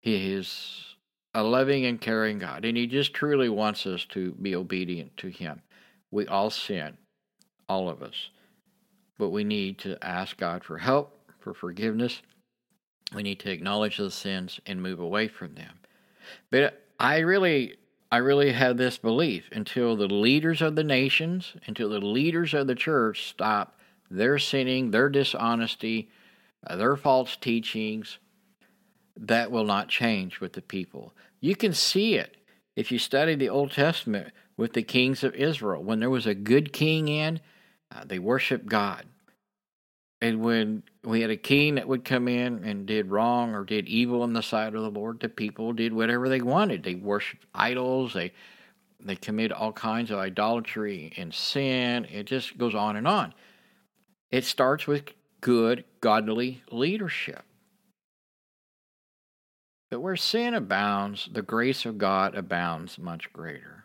He 0.00 0.34
is 0.34 0.94
a 1.34 1.42
loving 1.42 1.84
and 1.84 2.00
caring 2.00 2.38
God, 2.38 2.64
and 2.64 2.76
He 2.76 2.86
just 2.86 3.12
truly 3.12 3.48
wants 3.48 3.86
us 3.86 4.04
to 4.10 4.34
be 4.40 4.54
obedient 4.54 5.16
to 5.16 5.26
Him. 5.26 5.62
We 6.12 6.28
all 6.28 6.50
sin, 6.50 6.96
all 7.68 7.88
of 7.88 8.04
us, 8.04 8.30
but 9.18 9.30
we 9.30 9.42
need 9.42 9.78
to 9.78 9.98
ask 10.00 10.36
God 10.36 10.62
for 10.62 10.78
help, 10.78 11.18
for 11.40 11.52
forgiveness. 11.52 12.22
We 13.12 13.24
need 13.24 13.40
to 13.40 13.50
acknowledge 13.50 13.96
those 13.96 14.14
sins 14.14 14.60
and 14.64 14.80
move 14.80 15.00
away 15.00 15.26
from 15.26 15.56
them. 15.56 15.80
But 16.52 16.86
I 17.00 17.18
really 17.18 17.78
I 18.10 18.18
really 18.18 18.52
had 18.52 18.78
this 18.78 18.96
belief 18.98 19.50
until 19.52 19.96
the 19.96 20.06
leaders 20.06 20.62
of 20.62 20.76
the 20.76 20.84
nations, 20.84 21.54
until 21.66 21.90
the 21.90 22.00
leaders 22.00 22.54
of 22.54 22.66
the 22.66 22.74
church 22.74 23.26
stop 23.28 23.78
their 24.10 24.38
sinning, 24.38 24.90
their 24.90 25.10
dishonesty, 25.10 26.08
uh, 26.66 26.76
their 26.76 26.96
false 26.96 27.36
teachings, 27.36 28.18
that 29.16 29.50
will 29.50 29.64
not 29.64 29.88
change 29.88 30.40
with 30.40 30.54
the 30.54 30.62
people. 30.62 31.12
You 31.40 31.54
can 31.54 31.74
see 31.74 32.14
it 32.14 32.36
if 32.76 32.90
you 32.90 32.98
study 32.98 33.34
the 33.34 33.50
Old 33.50 33.72
Testament 33.72 34.32
with 34.56 34.72
the 34.72 34.82
kings 34.82 35.22
of 35.22 35.34
Israel. 35.34 35.82
When 35.82 36.00
there 36.00 36.10
was 36.10 36.26
a 36.26 36.34
good 36.34 36.72
king 36.72 37.08
in, 37.08 37.40
uh, 37.94 38.04
they 38.06 38.18
worshiped 38.18 38.66
God. 38.66 39.04
and 40.20 40.40
when 40.40 40.82
we 41.08 41.22
had 41.22 41.30
a 41.30 41.36
king 41.36 41.76
that 41.76 41.88
would 41.88 42.04
come 42.04 42.28
in 42.28 42.64
and 42.64 42.86
did 42.86 43.10
wrong 43.10 43.54
or 43.54 43.64
did 43.64 43.88
evil 43.88 44.24
in 44.24 44.34
the 44.34 44.42
sight 44.42 44.74
of 44.74 44.82
the 44.82 44.90
Lord, 44.90 45.20
the 45.20 45.28
people 45.28 45.72
did 45.72 45.92
whatever 45.92 46.28
they 46.28 46.42
wanted. 46.42 46.82
They 46.82 46.94
worshipped 46.94 47.46
idols. 47.54 48.12
They 48.12 48.32
they 49.00 49.16
committed 49.16 49.52
all 49.52 49.72
kinds 49.72 50.10
of 50.10 50.18
idolatry 50.18 51.12
and 51.16 51.32
sin. 51.32 52.04
It 52.06 52.24
just 52.24 52.58
goes 52.58 52.74
on 52.74 52.96
and 52.96 53.06
on. 53.06 53.32
It 54.30 54.44
starts 54.44 54.86
with 54.86 55.04
good, 55.40 55.84
godly 56.00 56.62
leadership. 56.70 57.42
But 59.88 60.00
where 60.00 60.16
sin 60.16 60.52
abounds, 60.52 61.28
the 61.32 61.42
grace 61.42 61.86
of 61.86 61.96
God 61.96 62.34
abounds 62.34 62.98
much 62.98 63.32
greater. 63.32 63.84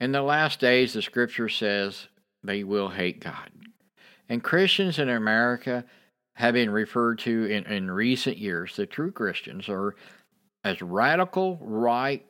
In 0.00 0.12
the 0.12 0.22
last 0.22 0.60
days, 0.60 0.92
the 0.92 1.02
scripture 1.02 1.48
says 1.48 2.08
they 2.42 2.64
will 2.64 2.88
hate 2.88 3.20
God. 3.20 3.50
And 4.30 4.44
Christians 4.44 5.00
in 5.00 5.08
America 5.08 5.84
have 6.34 6.54
been 6.54 6.70
referred 6.70 7.18
to 7.18 7.46
in, 7.46 7.64
in 7.64 7.90
recent 7.90 8.38
years, 8.38 8.76
the 8.76 8.86
true 8.86 9.10
Christians 9.10 9.68
are 9.68 9.96
as 10.62 10.80
radical 10.80 11.58
right 11.60 12.24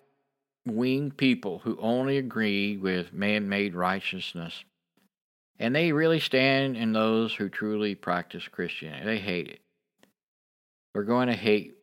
wing 0.64 1.10
people 1.10 1.58
who 1.58 1.76
only 1.78 2.16
agree 2.16 2.78
with 2.78 3.12
man 3.12 3.50
made 3.50 3.74
righteousness. 3.74 4.64
And 5.58 5.76
they 5.76 5.92
really 5.92 6.20
stand 6.20 6.74
in 6.74 6.94
those 6.94 7.34
who 7.34 7.50
truly 7.50 7.94
practice 7.94 8.48
Christianity. 8.48 9.04
They 9.04 9.18
hate 9.18 9.48
it. 9.48 9.60
They're 10.94 11.02
going 11.02 11.28
to 11.28 11.34
hate, 11.34 11.74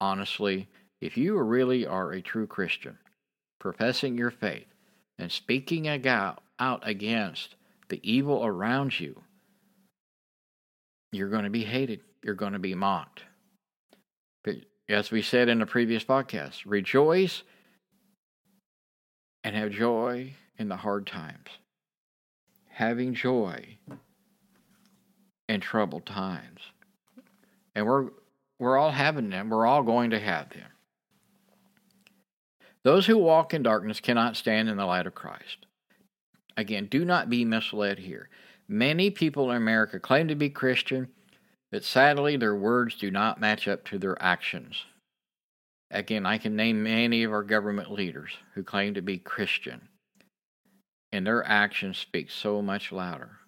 honestly, 0.00 0.68
if 1.00 1.16
you 1.16 1.38
really 1.38 1.86
are 1.86 2.10
a 2.10 2.20
true 2.20 2.48
Christian, 2.48 2.98
professing 3.60 4.18
your 4.18 4.32
faith 4.32 4.66
and 5.20 5.30
speaking 5.30 5.86
out 5.86 6.82
against 6.82 7.54
the 7.88 8.00
evil 8.02 8.44
around 8.44 8.98
you 8.98 9.21
you're 11.12 11.28
going 11.28 11.44
to 11.44 11.50
be 11.50 11.64
hated. 11.64 12.00
You're 12.24 12.34
going 12.34 12.54
to 12.54 12.58
be 12.58 12.74
mocked. 12.74 13.22
But 14.42 14.56
as 14.88 15.10
we 15.10 15.22
said 15.22 15.48
in 15.48 15.58
the 15.58 15.66
previous 15.66 16.02
podcast, 16.02 16.62
rejoice 16.64 17.42
and 19.44 19.54
have 19.54 19.70
joy 19.70 20.32
in 20.58 20.68
the 20.68 20.76
hard 20.76 21.06
times. 21.06 21.48
Having 22.70 23.14
joy 23.14 23.78
in 25.48 25.60
troubled 25.60 26.06
times. 26.06 26.60
And 27.74 27.86
we're 27.86 28.08
we're 28.58 28.78
all 28.78 28.92
having 28.92 29.30
them. 29.30 29.50
We're 29.50 29.66
all 29.66 29.82
going 29.82 30.10
to 30.10 30.20
have 30.20 30.50
them. 30.50 30.68
Those 32.84 33.06
who 33.06 33.18
walk 33.18 33.54
in 33.54 33.62
darkness 33.62 34.00
cannot 34.00 34.36
stand 34.36 34.68
in 34.68 34.76
the 34.76 34.86
light 34.86 35.06
of 35.06 35.14
Christ. 35.14 35.66
Again, 36.56 36.86
do 36.86 37.04
not 37.04 37.30
be 37.30 37.44
misled 37.44 37.98
here. 37.98 38.28
Many 38.72 39.10
people 39.10 39.50
in 39.50 39.58
America 39.58 40.00
claim 40.00 40.28
to 40.28 40.34
be 40.34 40.48
Christian, 40.48 41.08
but 41.70 41.84
sadly 41.84 42.38
their 42.38 42.56
words 42.56 42.96
do 42.96 43.10
not 43.10 43.38
match 43.38 43.68
up 43.68 43.84
to 43.84 43.98
their 43.98 44.16
actions. 44.18 44.86
Again, 45.90 46.24
I 46.24 46.38
can 46.38 46.56
name 46.56 46.82
many 46.82 47.22
of 47.22 47.32
our 47.32 47.42
government 47.42 47.92
leaders 47.92 48.38
who 48.54 48.62
claim 48.64 48.94
to 48.94 49.02
be 49.02 49.18
Christian, 49.18 49.88
and 51.12 51.26
their 51.26 51.44
actions 51.46 51.98
speak 51.98 52.30
so 52.30 52.62
much 52.62 52.90
louder 52.90 53.40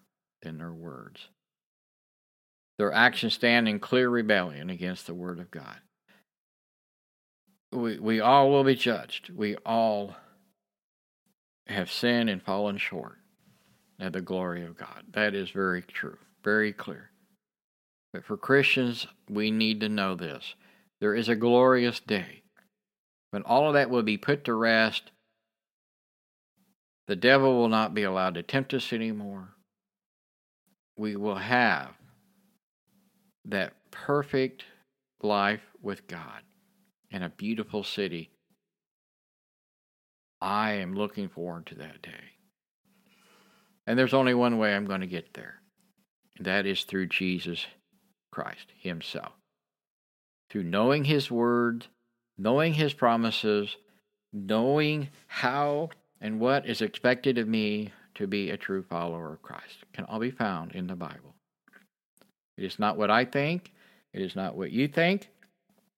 than 0.43 0.59
their 0.59 0.71
words. 0.71 1.29
Their 2.77 2.93
actions 2.93 3.33
stand 3.33 3.67
in 3.67 3.79
clear 3.79 4.11
rebellion 4.11 4.69
against 4.69 5.07
the 5.07 5.15
Word 5.15 5.39
of 5.39 5.49
God. 5.49 5.77
We, 7.71 7.97
we 7.97 8.19
all 8.19 8.51
will 8.51 8.63
be 8.63 8.75
judged. 8.75 9.31
We 9.31 9.55
all 9.65 10.17
have 11.65 11.91
sinned 11.91 12.29
and 12.29 12.43
fallen 12.43 12.77
short 12.77 13.17
and 13.99 14.13
the 14.13 14.21
glory 14.21 14.65
of 14.65 14.77
God. 14.77 15.05
That 15.13 15.33
is 15.33 15.49
very 15.49 15.81
true, 15.81 16.17
very 16.43 16.73
clear. 16.73 17.11
But 18.13 18.25
for 18.25 18.37
Christians, 18.37 19.07
we 19.29 19.51
need 19.51 19.79
to 19.81 19.89
know 19.89 20.15
this. 20.15 20.55
There 21.01 21.15
is 21.15 21.29
a 21.29 21.35
glorious 21.35 21.99
day 21.99 22.43
when 23.31 23.43
all 23.43 23.67
of 23.67 23.73
that 23.73 23.89
will 23.89 24.03
be 24.03 24.17
put 24.17 24.45
to 24.45 24.53
rest. 24.53 25.11
The 27.07 27.15
devil 27.15 27.57
will 27.57 27.69
not 27.69 27.93
be 27.93 28.03
allowed 28.03 28.35
to 28.35 28.43
tempt 28.43 28.73
us 28.73 28.93
anymore. 28.93 29.49
We 30.97 31.15
will 31.15 31.35
have 31.35 31.89
that 33.43 33.73
perfect 33.91 34.63
life 35.21 35.61
with 35.81 36.07
God 36.07 36.41
in 37.11 37.21
a 37.21 37.29
beautiful 37.29 37.83
city. 37.83 38.31
I 40.41 40.73
am 40.73 40.95
looking 40.95 41.29
forward 41.29 41.65
to 41.67 41.75
that 41.75 42.01
day. 42.01 42.34
And 43.87 43.97
there's 43.99 44.13
only 44.13 44.33
one 44.33 44.57
way 44.57 44.75
I'm 44.75 44.85
going 44.85 45.01
to 45.01 45.07
get 45.07 45.33
there, 45.33 45.61
and 46.37 46.45
that 46.47 46.65
is 46.65 46.83
through 46.83 47.07
Jesus 47.07 47.67
Christ 48.31 48.73
Himself. 48.79 49.33
Through 50.49 50.63
knowing 50.63 51.05
His 51.05 51.29
Word, 51.29 51.87
knowing 52.37 52.73
His 52.73 52.93
promises, 52.93 53.77
knowing 54.33 55.09
how 55.27 55.89
and 56.19 56.39
what 56.39 56.65
is 56.65 56.81
expected 56.81 57.37
of 57.37 57.47
me 57.47 57.91
to 58.15 58.25
be 58.25 58.49
a 58.49 58.57
true 58.57 58.81
follower 58.81 59.33
of 59.33 59.41
Christ 59.41 59.77
can 59.93 60.05
all 60.05 60.19
be 60.19 60.31
found 60.31 60.71
in 60.71 60.87
the 60.87 60.95
Bible. 60.95 61.35
It 62.57 62.63
is 62.63 62.79
not 62.79 62.97
what 62.97 63.11
I 63.11 63.25
think, 63.25 63.71
it 64.13 64.21
is 64.21 64.35
not 64.35 64.55
what 64.55 64.71
you 64.71 64.87
think, 64.87 65.29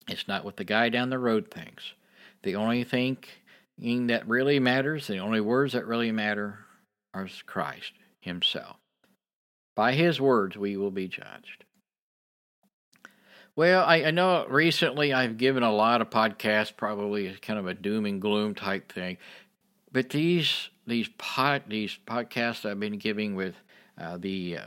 it's 0.09 0.27
not 0.27 0.43
what 0.43 0.57
the 0.57 0.63
guy 0.63 0.89
down 0.89 1.09
the 1.09 1.19
road 1.19 1.51
thinks. 1.51 1.93
The 2.43 2.55
only 2.55 2.83
thing 2.83 3.17
that 3.77 4.27
really 4.27 4.59
matters, 4.59 5.07
the 5.07 5.19
only 5.19 5.41
words 5.41 5.73
that 5.73 5.85
really 5.85 6.11
matter 6.11 6.59
as 7.25 7.41
Christ 7.41 7.93
Himself. 8.19 8.77
By 9.75 9.93
His 9.93 10.19
words 10.19 10.57
we 10.57 10.77
will 10.77 10.91
be 10.91 11.07
judged. 11.07 11.65
Well, 13.55 13.83
I, 13.83 14.03
I, 14.03 14.11
know 14.11 14.45
recently 14.47 15.13
I've 15.13 15.37
given 15.37 15.63
a 15.63 15.73
lot 15.73 16.01
of 16.01 16.11
podcasts, 16.11 16.75
probably 16.75 17.35
kind 17.41 17.57
of 17.57 17.65
a 17.65 17.73
doom 17.73 18.05
and 18.05 18.21
gloom 18.21 18.53
type 18.53 18.91
thing, 18.91 19.17
but 19.91 20.11
these 20.11 20.69
these 20.85 21.09
pod 21.17 21.63
these 21.67 21.97
podcasts 22.05 22.69
I've 22.69 22.79
been 22.79 22.99
giving 22.99 23.35
with 23.35 23.55
uh, 23.99 24.17
the 24.17 24.59
uh, 24.59 24.65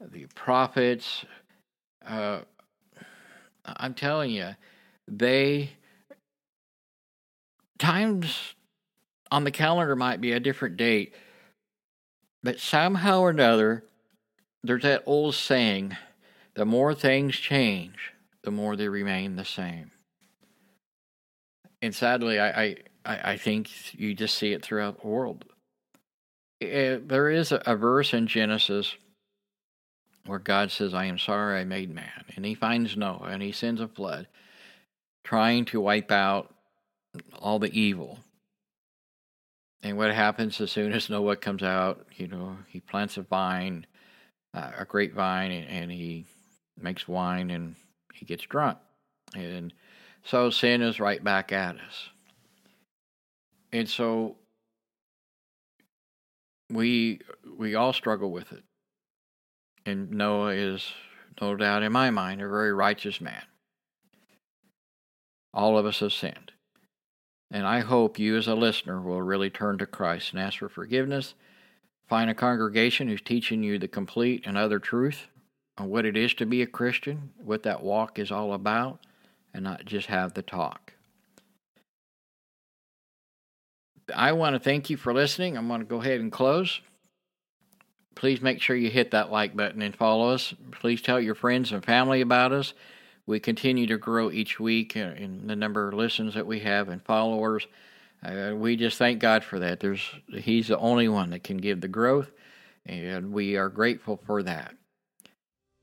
the 0.00 0.26
prophets, 0.34 1.24
uh, 2.04 2.40
I'm 3.64 3.94
telling 3.94 4.32
you, 4.32 4.56
they 5.06 5.70
times 7.78 8.54
on 9.30 9.44
the 9.44 9.50
calendar 9.50 9.94
might 9.94 10.20
be 10.20 10.32
a 10.32 10.40
different 10.40 10.76
date, 10.76 11.14
but 12.44 12.60
somehow 12.60 13.20
or 13.20 13.30
another, 13.30 13.84
there's 14.62 14.82
that 14.82 15.02
old 15.06 15.34
saying 15.34 15.96
the 16.54 16.66
more 16.66 16.94
things 16.94 17.34
change, 17.34 18.12
the 18.42 18.50
more 18.50 18.76
they 18.76 18.88
remain 18.88 19.34
the 19.34 19.46
same. 19.46 19.90
And 21.80 21.94
sadly, 21.94 22.38
I, 22.38 22.76
I, 23.04 23.16
I 23.32 23.36
think 23.38 23.98
you 23.98 24.14
just 24.14 24.36
see 24.36 24.52
it 24.52 24.62
throughout 24.62 25.00
the 25.00 25.08
world. 25.08 25.46
It, 26.60 26.66
eh, 26.66 26.98
there 27.02 27.30
is 27.30 27.50
a, 27.50 27.62
a 27.64 27.76
verse 27.76 28.12
in 28.12 28.26
Genesis 28.26 28.94
where 30.26 30.38
God 30.38 30.70
says, 30.70 30.92
I 30.92 31.06
am 31.06 31.18
sorry 31.18 31.60
I 31.60 31.64
made 31.64 31.94
man. 31.94 32.24
And 32.36 32.44
he 32.44 32.54
finds 32.54 32.96
Noah 32.96 33.28
and 33.30 33.42
he 33.42 33.52
sends 33.52 33.80
a 33.80 33.88
flood 33.88 34.28
trying 35.24 35.64
to 35.66 35.80
wipe 35.80 36.10
out 36.10 36.54
all 37.38 37.58
the 37.58 37.78
evil. 37.78 38.18
And 39.84 39.98
what 39.98 40.14
happens 40.14 40.62
as 40.62 40.72
soon 40.72 40.94
as 40.94 41.10
Noah 41.10 41.36
comes 41.36 41.62
out, 41.62 42.06
you 42.16 42.26
know, 42.26 42.56
he 42.66 42.80
plants 42.80 43.18
a 43.18 43.22
vine, 43.22 43.86
uh, 44.54 44.70
a 44.78 44.84
grapevine, 44.86 45.52
and, 45.52 45.68
and 45.68 45.92
he 45.92 46.24
makes 46.80 47.06
wine 47.06 47.50
and 47.50 47.76
he 48.14 48.24
gets 48.24 48.44
drunk. 48.44 48.78
And 49.36 49.74
so 50.24 50.48
sin 50.48 50.80
is 50.80 50.98
right 50.98 51.22
back 51.22 51.52
at 51.52 51.76
us. 51.76 52.08
And 53.72 53.86
so 53.86 54.36
we 56.70 57.20
we 57.58 57.74
all 57.74 57.92
struggle 57.92 58.30
with 58.30 58.52
it. 58.52 58.62
And 59.84 60.12
Noah 60.12 60.54
is 60.54 60.92
no 61.42 61.56
doubt 61.56 61.82
in 61.82 61.92
my 61.92 62.08
mind 62.10 62.40
a 62.40 62.48
very 62.48 62.72
righteous 62.72 63.20
man. 63.20 63.42
All 65.52 65.76
of 65.76 65.84
us 65.84 66.00
have 66.00 66.12
sinned. 66.14 66.43
And 67.50 67.66
I 67.66 67.80
hope 67.80 68.18
you, 68.18 68.36
as 68.36 68.48
a 68.48 68.54
listener, 68.54 69.00
will 69.00 69.22
really 69.22 69.50
turn 69.50 69.78
to 69.78 69.86
Christ 69.86 70.32
and 70.32 70.40
ask 70.40 70.58
for 70.58 70.68
forgiveness. 70.68 71.34
Find 72.08 72.28
a 72.28 72.34
congregation 72.34 73.08
who's 73.08 73.22
teaching 73.22 73.62
you 73.62 73.78
the 73.78 73.88
complete 73.88 74.44
and 74.46 74.58
other 74.58 74.78
truth 74.78 75.28
on 75.78 75.88
what 75.88 76.04
it 76.04 76.16
is 76.16 76.34
to 76.34 76.46
be 76.46 76.62
a 76.62 76.66
Christian, 76.66 77.30
what 77.42 77.62
that 77.62 77.82
walk 77.82 78.18
is 78.18 78.30
all 78.30 78.52
about, 78.52 79.00
and 79.52 79.64
not 79.64 79.84
just 79.84 80.06
have 80.08 80.34
the 80.34 80.42
talk. 80.42 80.92
I 84.14 84.32
want 84.32 84.54
to 84.54 84.60
thank 84.60 84.90
you 84.90 84.96
for 84.96 85.14
listening. 85.14 85.56
I'm 85.56 85.68
going 85.68 85.80
to 85.80 85.86
go 85.86 86.00
ahead 86.00 86.20
and 86.20 86.30
close. 86.30 86.80
Please 88.14 88.40
make 88.40 88.60
sure 88.60 88.76
you 88.76 88.90
hit 88.90 89.10
that 89.12 89.32
like 89.32 89.56
button 89.56 89.82
and 89.82 89.94
follow 89.94 90.30
us. 90.30 90.54
Please 90.72 91.00
tell 91.00 91.20
your 91.20 91.34
friends 91.34 91.72
and 91.72 91.84
family 91.84 92.20
about 92.20 92.52
us. 92.52 92.74
We 93.26 93.40
continue 93.40 93.86
to 93.86 93.96
grow 93.96 94.30
each 94.30 94.60
week 94.60 94.96
in 94.96 95.46
the 95.46 95.56
number 95.56 95.88
of 95.88 95.94
listens 95.94 96.34
that 96.34 96.46
we 96.46 96.60
have 96.60 96.88
and 96.88 97.02
followers. 97.02 97.66
Uh, 98.22 98.52
we 98.54 98.76
just 98.76 98.98
thank 98.98 99.18
God 99.18 99.44
for 99.44 99.58
that. 99.58 99.80
There's 99.80 100.02
He's 100.28 100.68
the 100.68 100.78
only 100.78 101.08
one 101.08 101.30
that 101.30 101.44
can 101.44 101.58
give 101.58 101.80
the 101.80 101.88
growth, 101.88 102.30
And 102.86 103.32
we 103.32 103.56
are 103.56 103.68
grateful 103.68 104.20
for 104.26 104.42
that. 104.42 104.74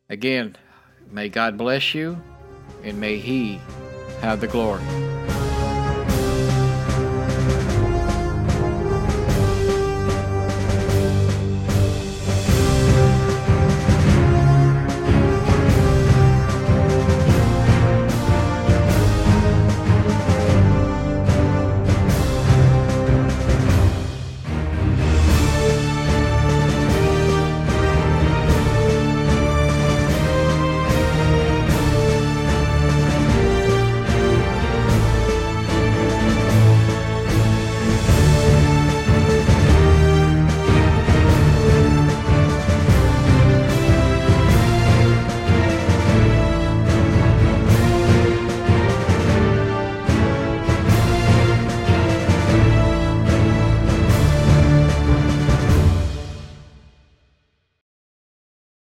Again, 0.10 0.56
may 1.10 1.30
God 1.30 1.58
bless 1.58 1.96
you 1.96 2.22
and 2.84 3.00
may 3.00 3.18
He 3.18 3.60
have 4.22 4.42
the 4.42 4.48
glory. 4.48 4.84